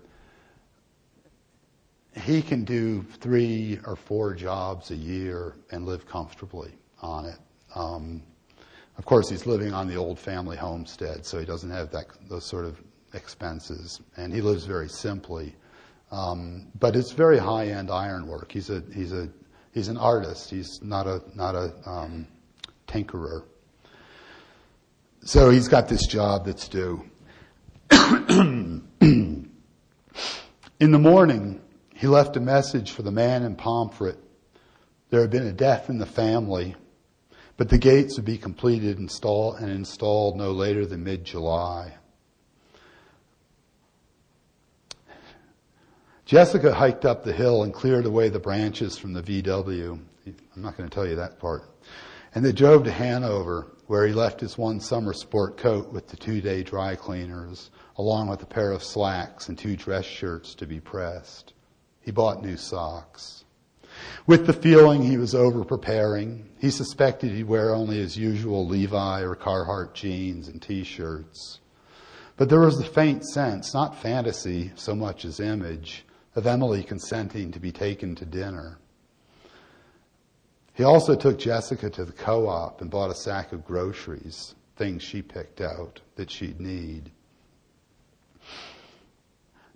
[2.17, 7.37] he can do three or four jobs a year and live comfortably on it.
[7.75, 8.23] Um,
[8.97, 12.45] of course, he's living on the old family homestead, so he doesn't have that, those
[12.45, 12.79] sort of
[13.13, 15.55] expenses, and he lives very simply.
[16.11, 18.51] Um, but it's very high-end ironwork.
[18.51, 19.29] He's a he's a
[19.73, 20.49] he's an artist.
[20.49, 22.27] He's not a not a um,
[22.87, 23.43] tinkerer.
[25.23, 27.03] So he's got this job that's due.
[27.91, 28.89] In
[30.79, 31.61] the morning,
[31.95, 34.17] he left a message for the man in Pomfret.
[35.11, 36.75] There had been a death in the family,
[37.61, 39.11] but the gates would be completed and
[39.69, 41.93] installed no later than mid-July.
[46.25, 49.99] Jessica hiked up the hill and cleared away the branches from the VW.
[50.25, 51.69] I'm not going to tell you that part.
[52.33, 56.17] And they drove to Hanover, where he left his one summer sport coat with the
[56.17, 60.79] two-day dry cleaners, along with a pair of slacks and two dress shirts to be
[60.79, 61.53] pressed.
[61.99, 63.40] He bought new socks.
[64.27, 69.21] With the feeling he was over preparing, he suspected he'd wear only his usual Levi
[69.21, 71.59] or Carhartt jeans and t-shirts.
[72.37, 77.51] But there was the faint sense, not fantasy so much as image, of Emily consenting
[77.51, 78.77] to be taken to dinner.
[80.73, 85.21] He also took Jessica to the co-op and bought a sack of groceries, things she
[85.21, 87.11] picked out that she'd need.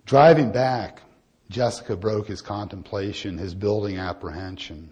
[0.06, 1.02] Driving back,
[1.48, 4.90] Jessica broke his contemplation, his building apprehension.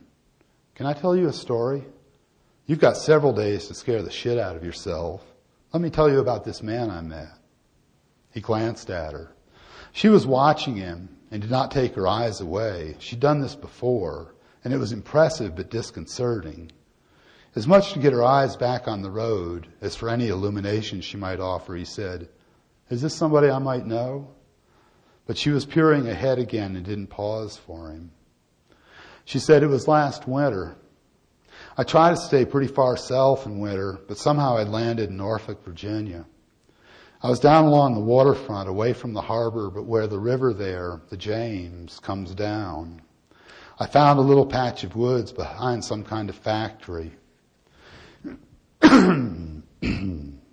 [0.74, 1.84] Can I tell you a story?
[2.66, 5.24] You've got several days to scare the shit out of yourself.
[5.72, 7.38] Let me tell you about this man I met.
[8.32, 9.32] He glanced at her.
[9.92, 12.96] She was watching him and did not take her eyes away.
[12.98, 14.34] She'd done this before
[14.64, 16.72] and it was impressive but disconcerting.
[17.55, 21.16] As much to get her eyes back on the road as for any illumination she
[21.16, 22.28] might offer, he said,
[22.90, 24.34] Is this somebody I might know?
[25.27, 28.11] But she was peering ahead again and didn't pause for him.
[29.25, 30.77] She said, It was last winter.
[31.77, 35.64] I try to stay pretty far south in winter, but somehow I landed in Norfolk,
[35.64, 36.27] Virginia.
[37.22, 41.01] I was down along the waterfront, away from the harbor, but where the river there,
[41.09, 43.01] the James, comes down.
[43.79, 47.12] I found a little patch of woods behind some kind of factory.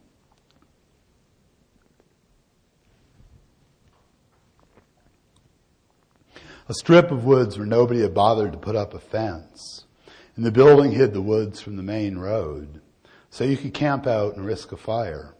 [6.68, 9.86] a strip of woods where nobody had bothered to put up a fence.
[10.36, 12.82] And the building hid the woods from the main road.
[13.30, 15.36] So you could camp out and risk a fire.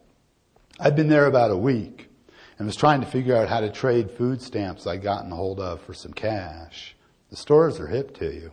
[0.80, 2.10] I'd been there about a week
[2.58, 5.82] and was trying to figure out how to trade food stamps I'd gotten hold of
[5.82, 6.96] for some cash.
[7.30, 8.52] The stores are hip to you.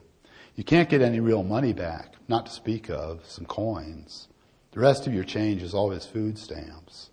[0.54, 4.28] You can't get any real money back, not to speak of some coins.
[4.72, 7.10] The rest of your change is always food stamps,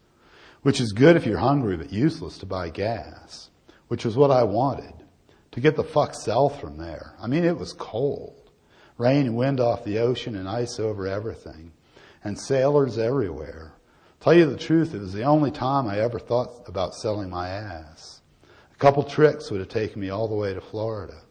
[0.64, 3.49] which is good if you're hungry, but useless to buy gas,
[3.88, 4.94] which was what I wanted.
[5.56, 7.16] To get the fuck south from there.
[7.18, 8.51] I mean, it was cold.
[8.97, 11.72] Rain and wind off the ocean and ice over everything.
[12.26, 13.72] And sailors everywhere.
[14.20, 17.47] Tell you the truth, it was the only time I ever thought about selling my
[17.47, 18.20] ass.
[18.74, 21.22] A couple tricks would have taken me all the way to Florida.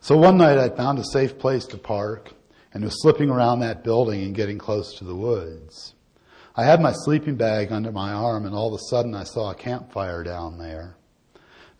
[0.00, 2.32] So one night I found a safe place to park
[2.72, 5.94] and was slipping around that building and getting close to the woods.
[6.56, 9.50] I had my sleeping bag under my arm and all of a sudden I saw
[9.50, 10.96] a campfire down there.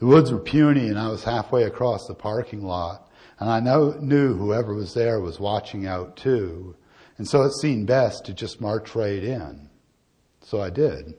[0.03, 3.93] The woods were puny and I was halfway across the parking lot and I know,
[4.01, 6.75] knew whoever was there was watching out too.
[7.19, 9.71] And so it seemed best to just march right in.
[10.41, 11.15] So I did.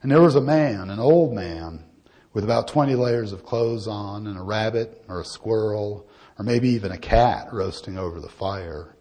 [0.00, 1.82] And there was a man, an old man,
[2.32, 6.68] with about 20 layers of clothes on and a rabbit or a squirrel or maybe
[6.68, 8.94] even a cat roasting over the fire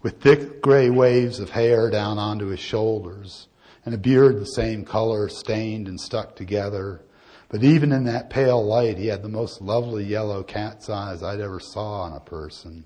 [0.00, 3.48] with thick gray waves of hair down onto his shoulders
[3.84, 7.02] and a beard the same color stained and stuck together
[7.48, 11.40] but even in that pale light, he had the most lovely yellow cat's eyes I'd
[11.40, 12.84] ever saw on a person.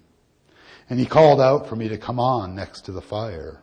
[0.88, 3.62] And he called out for me to come on next to the fire.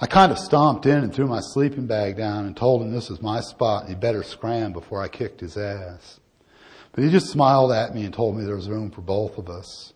[0.00, 3.08] I kind of stomped in and threw my sleeping bag down and told him this
[3.08, 6.20] was my spot and he'd better scram before I kicked his ass.
[6.92, 9.48] But he just smiled at me and told me there was room for both of
[9.48, 9.92] us.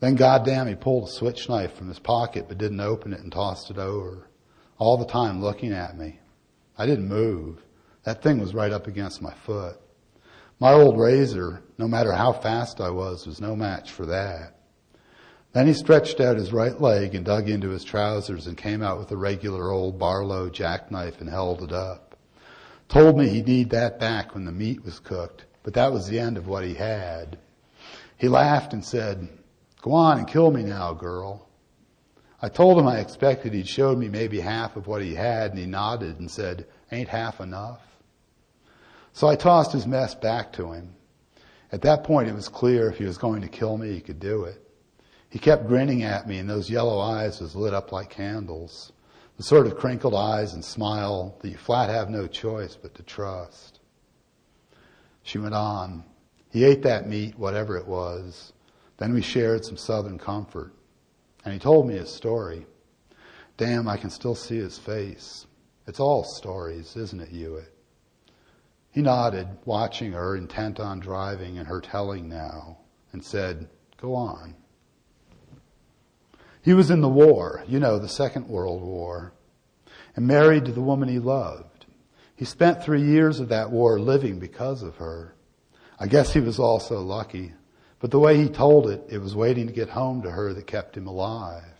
[0.00, 3.32] Then goddamn he pulled a switch knife from his pocket but didn't open it and
[3.32, 4.28] tossed it over.
[4.78, 6.20] All the time looking at me.
[6.76, 7.62] I didn't move.
[8.06, 9.80] That thing was right up against my foot.
[10.60, 14.60] My old razor, no matter how fast I was, was no match for that.
[15.52, 19.00] Then he stretched out his right leg and dug into his trousers and came out
[19.00, 22.16] with a regular old Barlow jackknife and held it up.
[22.88, 26.20] Told me he'd need that back when the meat was cooked, but that was the
[26.20, 27.38] end of what he had.
[28.18, 29.28] He laughed and said,
[29.82, 31.48] go on and kill me now, girl.
[32.40, 35.58] I told him I expected he'd showed me maybe half of what he had and
[35.58, 37.80] he nodded and said, ain't half enough?
[39.16, 40.94] So I tossed his mess back to him.
[41.72, 44.20] At that point, it was clear if he was going to kill me, he could
[44.20, 44.60] do it.
[45.30, 48.92] He kept grinning at me, and those yellow eyes was lit up like candles.
[49.38, 53.02] The sort of crinkled eyes and smile that you flat have no choice but to
[53.04, 53.80] trust.
[55.22, 56.04] She went on.
[56.50, 58.52] He ate that meat, whatever it was.
[58.98, 60.74] Then we shared some southern comfort.
[61.42, 62.66] And he told me his story.
[63.56, 65.46] Damn, I can still see his face.
[65.86, 67.75] It's all stories, isn't it, Hewitt?
[68.96, 72.78] He nodded, watching her, intent on driving and her telling now,
[73.12, 73.68] and said,
[73.98, 74.54] Go on.
[76.62, 79.34] He was in the war, you know, the Second World War,
[80.14, 81.84] and married to the woman he loved.
[82.36, 85.34] He spent three years of that war living because of her.
[86.00, 87.52] I guess he was also lucky,
[88.00, 90.66] but the way he told it, it was waiting to get home to her that
[90.66, 91.74] kept him alive.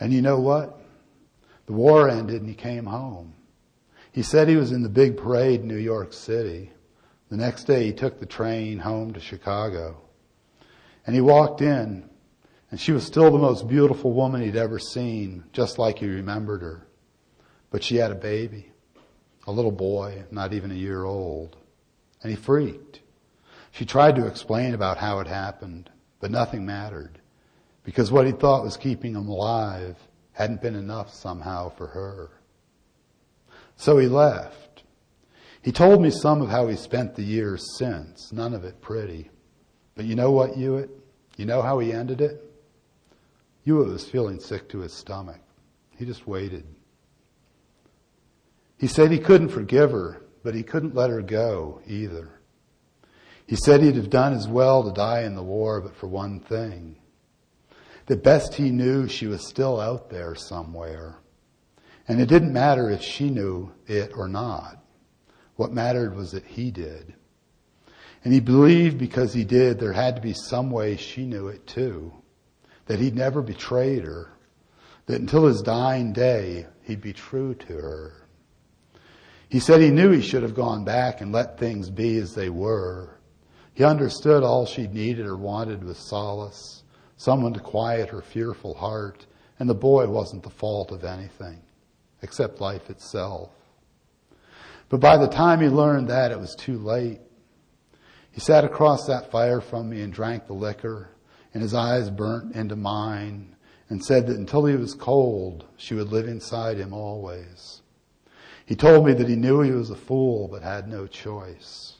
[0.00, 0.80] And you know what?
[1.66, 3.34] The war ended and he came home.
[4.18, 6.72] He said he was in the big parade in New York City.
[7.28, 10.00] The next day he took the train home to Chicago.
[11.06, 12.10] And he walked in,
[12.68, 16.62] and she was still the most beautiful woman he'd ever seen, just like he remembered
[16.62, 16.88] her.
[17.70, 18.72] But she had a baby,
[19.46, 21.56] a little boy, not even a year old.
[22.20, 22.98] And he freaked.
[23.70, 27.20] She tried to explain about how it happened, but nothing mattered.
[27.84, 29.96] Because what he thought was keeping him alive
[30.32, 32.30] hadn't been enough somehow for her.
[33.78, 34.82] So he left.
[35.62, 39.30] He told me some of how he spent the years since, none of it pretty.
[39.94, 40.90] But you know what, Hewitt?
[41.36, 42.42] You know how he ended it?
[43.64, 45.40] Hewitt was feeling sick to his stomach.
[45.96, 46.64] He just waited.
[48.78, 52.40] He said he couldn't forgive her, but he couldn't let her go either.
[53.46, 56.40] He said he'd have done as well to die in the war, but for one
[56.40, 56.96] thing.
[58.06, 61.18] The best he knew, she was still out there somewhere.
[62.08, 64.82] And it didn't matter if she knew it or not.
[65.56, 67.14] What mattered was that he did.
[68.24, 71.66] And he believed because he did, there had to be some way she knew it
[71.66, 72.12] too.
[72.86, 74.32] That he'd never betrayed her.
[75.06, 78.26] That until his dying day, he'd be true to her.
[79.48, 82.50] He said he knew he should have gone back and let things be as they
[82.50, 83.18] were.
[83.74, 86.82] He understood all she needed or wanted was solace,
[87.16, 89.26] someone to quiet her fearful heart
[89.58, 91.60] and the boy wasn't the fault of anything,
[92.22, 93.50] except life itself.
[94.88, 97.20] But by the time he learned that, it was too late.
[98.30, 101.10] He sat across that fire from me and drank the liquor,
[101.52, 103.56] and his eyes burnt into mine,
[103.88, 107.82] and said that until he was cold, she would live inside him always.
[108.66, 111.94] He told me that he knew he was a fool, but had no choice.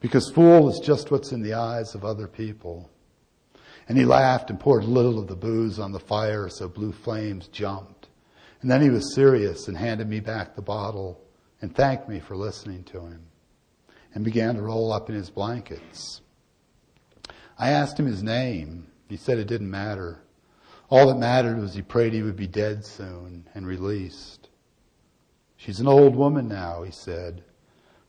[0.00, 2.90] Because fool is just what's in the eyes of other people.
[3.88, 6.92] And he laughed and poured a little of the booze on the fire so blue
[6.92, 7.95] flames jumped.
[8.62, 11.20] And then he was serious and handed me back the bottle
[11.60, 13.26] and thanked me for listening to him
[14.14, 16.22] and began to roll up in his blankets.
[17.58, 18.88] I asked him his name.
[19.08, 20.20] He said it didn't matter.
[20.88, 24.48] All that mattered was he prayed he would be dead soon and released.
[25.56, 27.42] She's an old woman now, he said,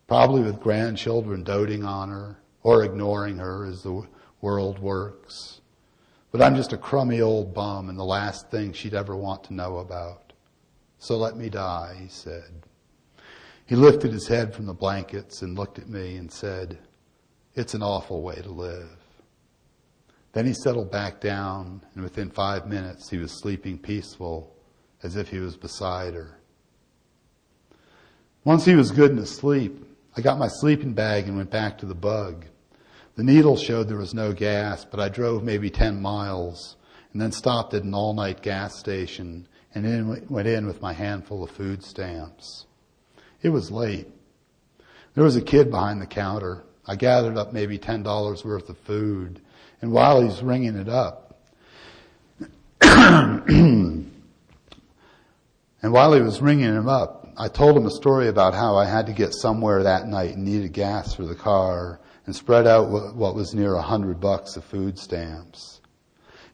[0.07, 4.05] probably with grandchildren doting on her or ignoring her as the
[4.41, 5.61] world works.
[6.31, 9.53] But I'm just a crummy old bum and the last thing she'd ever want to
[9.53, 10.26] know about.
[10.99, 12.63] So let me die, he said.
[13.65, 16.79] He lifted his head from the blankets and looked at me and said,
[17.53, 18.97] It's an awful way to live.
[20.33, 24.55] Then he settled back down, and within five minutes he was sleeping peaceful
[25.03, 26.39] as if he was beside her.
[28.43, 29.83] Once he was good and asleep,
[30.15, 32.45] I got my sleeping bag and went back to the bug.
[33.15, 36.77] The needle showed there was no gas, but I drove maybe 10 miles
[37.11, 39.47] and then stopped at an all night gas station
[39.77, 42.65] and then went in with my handful of food stamps.
[43.43, 44.07] It was late.
[45.13, 46.63] There was a kid behind the counter.
[46.87, 49.39] I gathered up maybe $10 worth of food.
[49.79, 51.39] And while he's ringing it up,
[52.81, 54.11] and
[55.81, 59.05] while he was ringing him up, I told him a story about how I had
[59.05, 63.35] to get somewhere that night and needed gas for the car and spread out what
[63.35, 65.81] was near a hundred bucks of food stamps.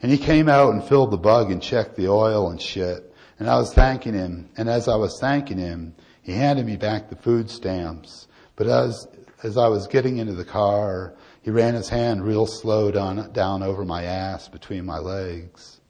[0.01, 3.12] And he came out and filled the bug and checked the oil and shit.
[3.39, 4.49] And I was thanking him.
[4.57, 9.07] And as I was thanking him, he handed me back the food stamps, but as,
[9.43, 13.61] as I was getting into the car, he ran his hand real slow down, down
[13.61, 15.81] over my ass between my legs.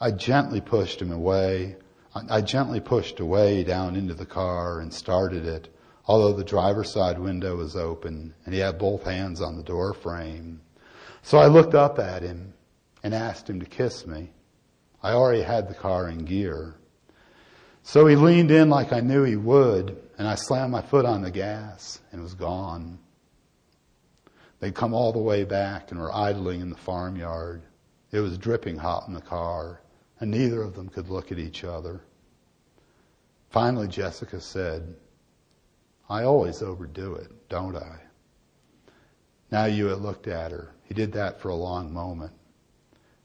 [0.00, 1.76] I gently pushed him away.
[2.14, 5.68] I, I gently pushed away down into the car and started it,
[6.06, 9.92] although the driver's side window was open and he had both hands on the door
[9.92, 10.62] frame.
[11.20, 12.54] So I looked up at him
[13.02, 14.30] and asked him to kiss me.
[15.02, 16.74] I already had the car in gear.
[17.82, 21.22] So he leaned in like I knew he would, and I slammed my foot on
[21.22, 22.98] the gas and was gone.
[24.58, 27.62] They'd come all the way back and were idling in the farmyard.
[28.10, 29.80] It was dripping hot in the car,
[30.18, 32.00] and neither of them could look at each other.
[33.50, 34.96] Finally, Jessica said,
[36.08, 37.98] I always overdo it, don't I?
[39.50, 40.74] Now Hewitt looked at her.
[40.84, 42.32] He did that for a long moment,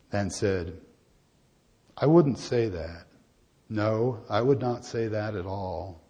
[0.10, 0.80] then said,
[1.98, 3.06] I wouldn't say that.
[3.70, 6.02] No, I would not say that at all.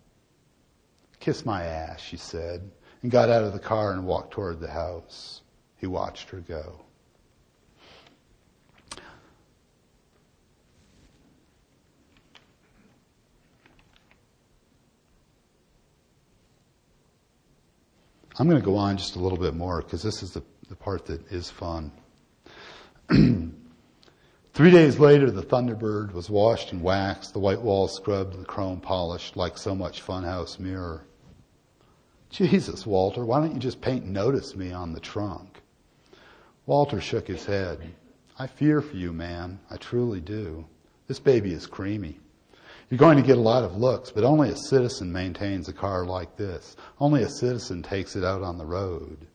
[1.20, 2.72] Kiss my ass, she said,
[3.04, 5.42] and got out of the car and walked toward the house.
[5.78, 6.82] He watched her go.
[18.40, 20.76] I'm going to go on just a little bit more because this is the, the
[20.76, 21.92] part that is fun.
[24.62, 28.48] Three days later, the Thunderbird was washed and waxed, the white walls scrubbed, and the
[28.48, 31.04] chrome polished like so much funhouse mirror.
[32.30, 35.64] Jesus, Walter, why don't you just paint Notice Me on the trunk?
[36.68, 37.80] Walter shook his head.
[38.38, 39.60] I fear for you, man.
[39.72, 40.64] I truly do.
[41.08, 42.20] This baby is creamy.
[42.92, 46.06] You're going to get a lot of looks, but only a citizen maintains a car
[46.06, 46.76] like this.
[47.00, 49.26] Only a citizen takes it out on the road.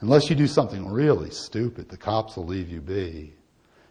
[0.00, 3.34] Unless you do something really stupid, the cops will leave you be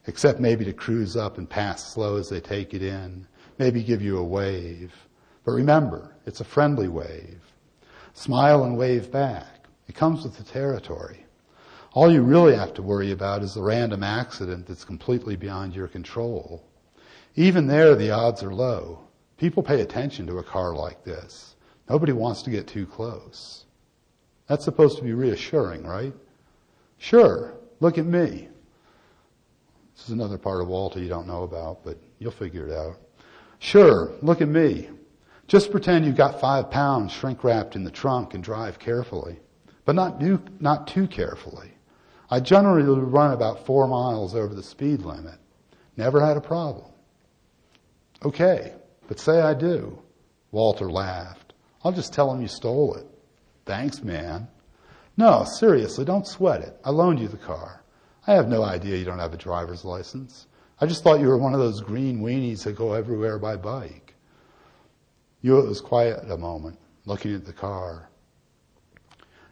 [0.07, 3.27] except maybe to cruise up and pass slow as they take it in,
[3.57, 4.93] maybe give you a wave.
[5.43, 7.41] But remember, it's a friendly wave.
[8.13, 9.65] Smile and wave back.
[9.87, 11.25] It comes with the territory.
[11.93, 15.87] All you really have to worry about is the random accident that's completely beyond your
[15.87, 16.63] control.
[17.35, 18.99] Even there, the odds are low.
[19.37, 21.55] People pay attention to a car like this.
[21.89, 23.65] Nobody wants to get too close.
[24.47, 26.13] That's supposed to be reassuring, right?
[26.97, 28.49] Sure, look at me.
[29.99, 32.97] This is another part of Walter you don't know about, but you'll figure it out.
[33.59, 34.89] Sure, look at me.
[35.45, 39.41] Just pretend you've got five pounds shrink wrapped in the trunk and drive carefully,
[39.83, 40.21] but not,
[40.61, 41.73] not too carefully.
[42.29, 45.37] I generally run about four miles over the speed limit.
[45.97, 46.89] Never had a problem.
[48.23, 48.73] Okay,
[49.09, 50.01] but say I do.
[50.51, 51.51] Walter laughed.
[51.83, 53.05] I'll just tell him you stole it.
[53.65, 54.47] Thanks, man.
[55.17, 56.79] No, seriously, don't sweat it.
[56.85, 57.83] I loaned you the car.
[58.27, 60.47] I have no idea you don't have a driver's license.
[60.81, 64.15] I just thought you were one of those green weenies that go everywhere by bike.
[65.41, 68.09] Hewitt was quiet a moment, looking at the car.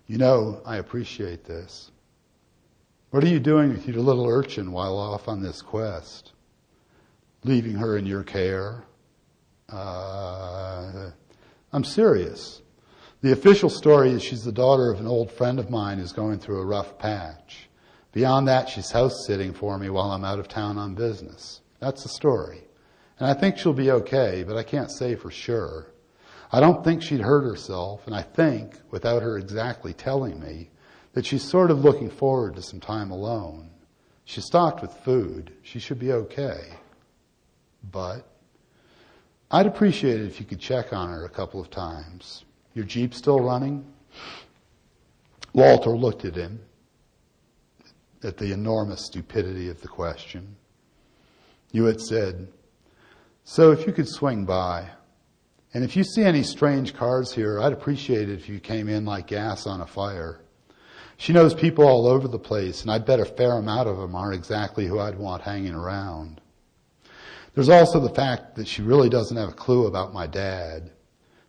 [0.06, 1.92] You know, I appreciate this.
[3.12, 6.34] What are you doing with your little urchin while off on this quest?
[7.44, 8.84] Leaving her in your care?
[9.70, 11.12] Uh,
[11.72, 12.62] I'm serious.
[13.22, 16.40] The official story is she's the daughter of an old friend of mine who's going
[16.40, 17.70] through a rough patch.
[18.18, 21.62] Beyond that, she's house sitting for me while I'm out of town on business.
[21.80, 22.64] That's the story.
[23.20, 25.86] And I think she'll be okay, but I can't say for sure.
[26.52, 30.72] I don't think she'd hurt herself, and I think, without her exactly telling me,
[31.14, 33.70] that she's sort of looking forward to some time alone.
[34.26, 35.54] She's stocked with food.
[35.62, 36.74] She should be okay.
[37.92, 38.26] But
[39.52, 42.46] I'd appreciate it if you could check on her a couple of times.
[42.74, 43.86] Your Jeep still running?
[45.54, 46.62] Walter looked at him,
[48.24, 50.56] at the enormous stupidity of the question.
[51.72, 52.48] You had said,
[53.44, 54.90] So if you could swing by,
[55.74, 59.06] and if you see any strange cars here, I'd appreciate it if you came in
[59.06, 60.42] like gas on a fire.
[61.18, 64.16] She knows people all over the place, and I bet a fair amount of them
[64.16, 66.42] aren't exactly who I'd want hanging around.
[67.54, 70.92] There's also the fact that she really doesn't have a clue about my dad.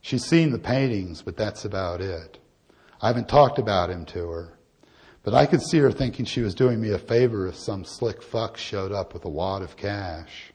[0.01, 2.39] She's seen the paintings, but that's about it.
[3.01, 4.58] I haven't talked about him to her.
[5.23, 8.23] But I could see her thinking she was doing me a favor if some slick
[8.23, 10.53] fuck showed up with a wad of cash.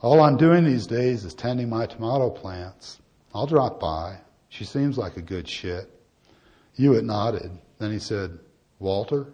[0.00, 2.98] All I'm doing these days is tending my tomato plants.
[3.34, 4.18] I'll drop by.
[4.48, 5.88] She seems like a good shit.
[6.74, 7.52] Hewitt nodded.
[7.78, 8.38] Then he said,
[8.78, 9.26] Walter?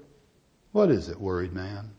[0.72, 1.90] What is it, worried man?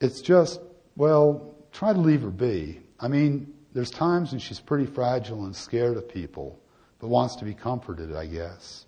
[0.00, 0.60] It's just,
[0.96, 2.80] well, try to leave her be.
[2.98, 6.58] I mean, there's times when she's pretty fragile and scared of people,
[6.98, 8.86] but wants to be comforted, I guess.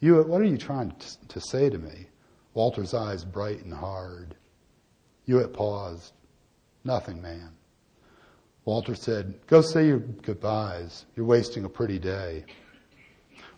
[0.00, 2.08] Hewitt, what are you trying to, to say to me?
[2.54, 4.34] Walter's eyes bright and hard.
[5.24, 6.14] Hewitt paused.
[6.84, 7.50] Nothing, man.
[8.64, 11.04] Walter said, Go say your goodbyes.
[11.14, 12.44] You're wasting a pretty day.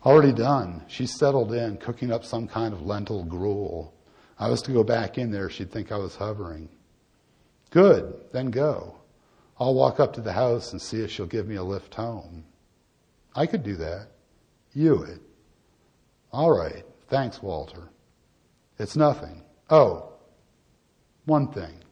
[0.04, 0.82] Already done.
[0.88, 3.94] She's settled in, cooking up some kind of lentil gruel.
[4.38, 6.68] I was to go back in there, she'd think I was hovering.
[7.70, 8.96] Good, then go.
[9.58, 12.44] I'll walk up to the house and see if she'll give me a lift home.
[13.34, 14.08] I could do that.
[14.74, 15.20] Hewitt.
[16.32, 16.84] All right.
[17.08, 17.90] Thanks, Walter.
[18.78, 19.42] It's nothing.
[19.68, 20.14] Oh,
[21.26, 21.82] one thing.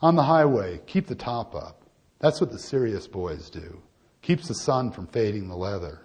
[0.00, 1.82] On the highway, keep the top up.
[2.20, 3.82] That's what the serious boys do.
[4.22, 6.02] Keeps the sun from fading the leather.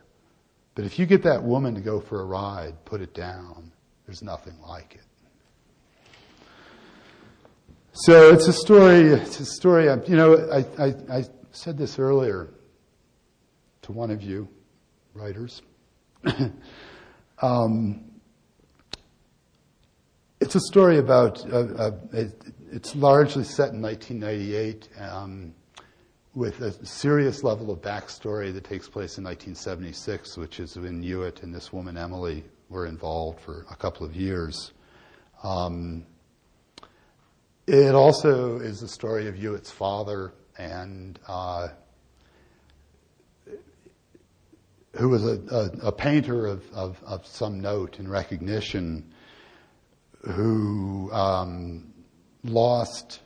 [0.73, 3.71] But if you get that woman to go for a ride, put it down.
[4.05, 5.01] There's nothing like it.
[7.93, 9.03] So it's a story.
[9.13, 9.85] It's a story.
[9.85, 12.49] You know, I, I, I said this earlier
[13.83, 14.49] to one of you
[15.13, 15.61] writers.
[17.41, 18.03] um,
[20.39, 21.45] it's a story about.
[21.51, 24.89] Uh, uh, it, it's largely set in 1998.
[24.99, 25.53] Um,
[26.35, 31.43] with a serious level of backstory that takes place in 1976, which is when Hewitt
[31.43, 34.73] and this woman Emily were involved for a couple of years.
[35.43, 36.05] Um,
[37.67, 41.69] it also is the story of Hewitt's father and uh,
[44.97, 49.13] who was a, a, a painter of, of, of, some note and recognition,
[50.21, 51.93] who um,
[52.43, 53.21] lost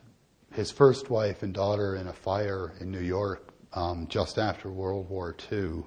[0.54, 5.10] his first wife and daughter in a fire in New York um, just after World
[5.10, 5.84] War II,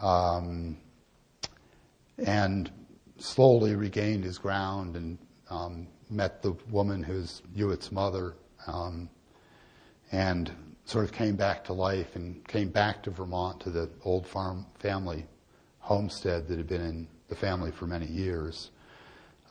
[0.00, 0.76] um,
[2.18, 2.70] and
[3.16, 5.18] slowly regained his ground and
[5.50, 8.34] um, met the woman who's Hewitt's mother,
[8.66, 9.08] um,
[10.12, 10.52] and
[10.88, 14.64] sort of came back to life and came back to Vermont to the old farm
[14.78, 15.26] family
[15.80, 18.70] homestead that had been in the family for many years.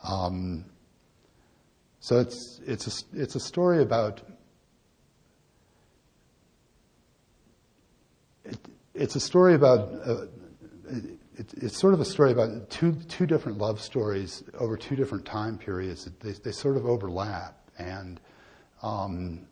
[0.03, 0.65] Um,
[1.99, 4.23] so it's it's a it's a story about
[8.43, 8.57] it,
[8.95, 10.25] it's a story about uh,
[10.89, 15.23] it, it's sort of a story about two two different love stories over two different
[15.23, 16.09] time periods.
[16.19, 18.19] They they sort of overlap, and
[18.81, 19.45] um,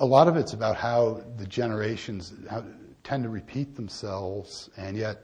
[0.00, 2.64] a lot of it's about how the generations how,
[3.04, 5.18] tend to repeat themselves, and yet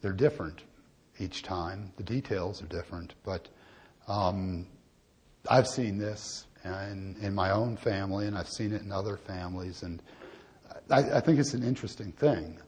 [0.00, 0.62] they're different
[1.18, 1.92] each time.
[1.96, 3.48] The details are different, but
[4.06, 4.66] um,
[5.50, 9.82] I've seen this in, in my own family, and I've seen it in other families,
[9.82, 10.02] and
[10.90, 12.58] I, I, think it's an interesting thing.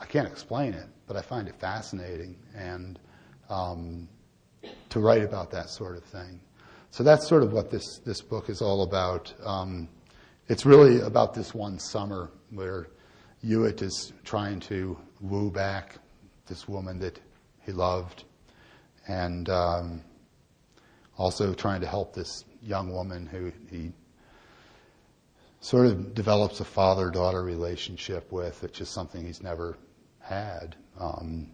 [0.00, 2.98] I can't explain it, but I find it fascinating, and
[3.50, 4.08] um,
[4.90, 6.40] to write about that sort of thing.
[6.90, 9.32] So that's sort of what this this book is all about.
[9.44, 9.88] Um,
[10.48, 12.88] it's really about this one summer where
[13.42, 15.96] Hewitt is trying to woo back
[16.46, 17.20] this woman that
[17.64, 18.24] he loved,
[19.06, 20.02] and um,
[21.18, 23.92] also trying to help this young woman who he
[25.60, 29.76] sort of develops a father-daughter relationship with, which is something he's never
[30.20, 30.76] had.
[30.98, 31.50] Um,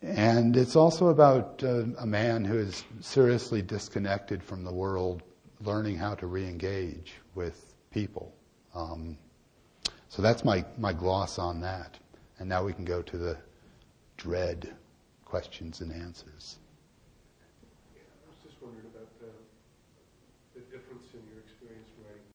[0.00, 5.22] and it's also about uh, a man who is seriously disconnected from the world,
[5.60, 8.34] learning how to re-engage with people.
[8.74, 9.18] Um,
[10.08, 11.98] so that's my, my gloss on that.
[12.38, 13.36] And now we can go to the
[14.16, 14.74] dread
[15.24, 16.57] questions and answers.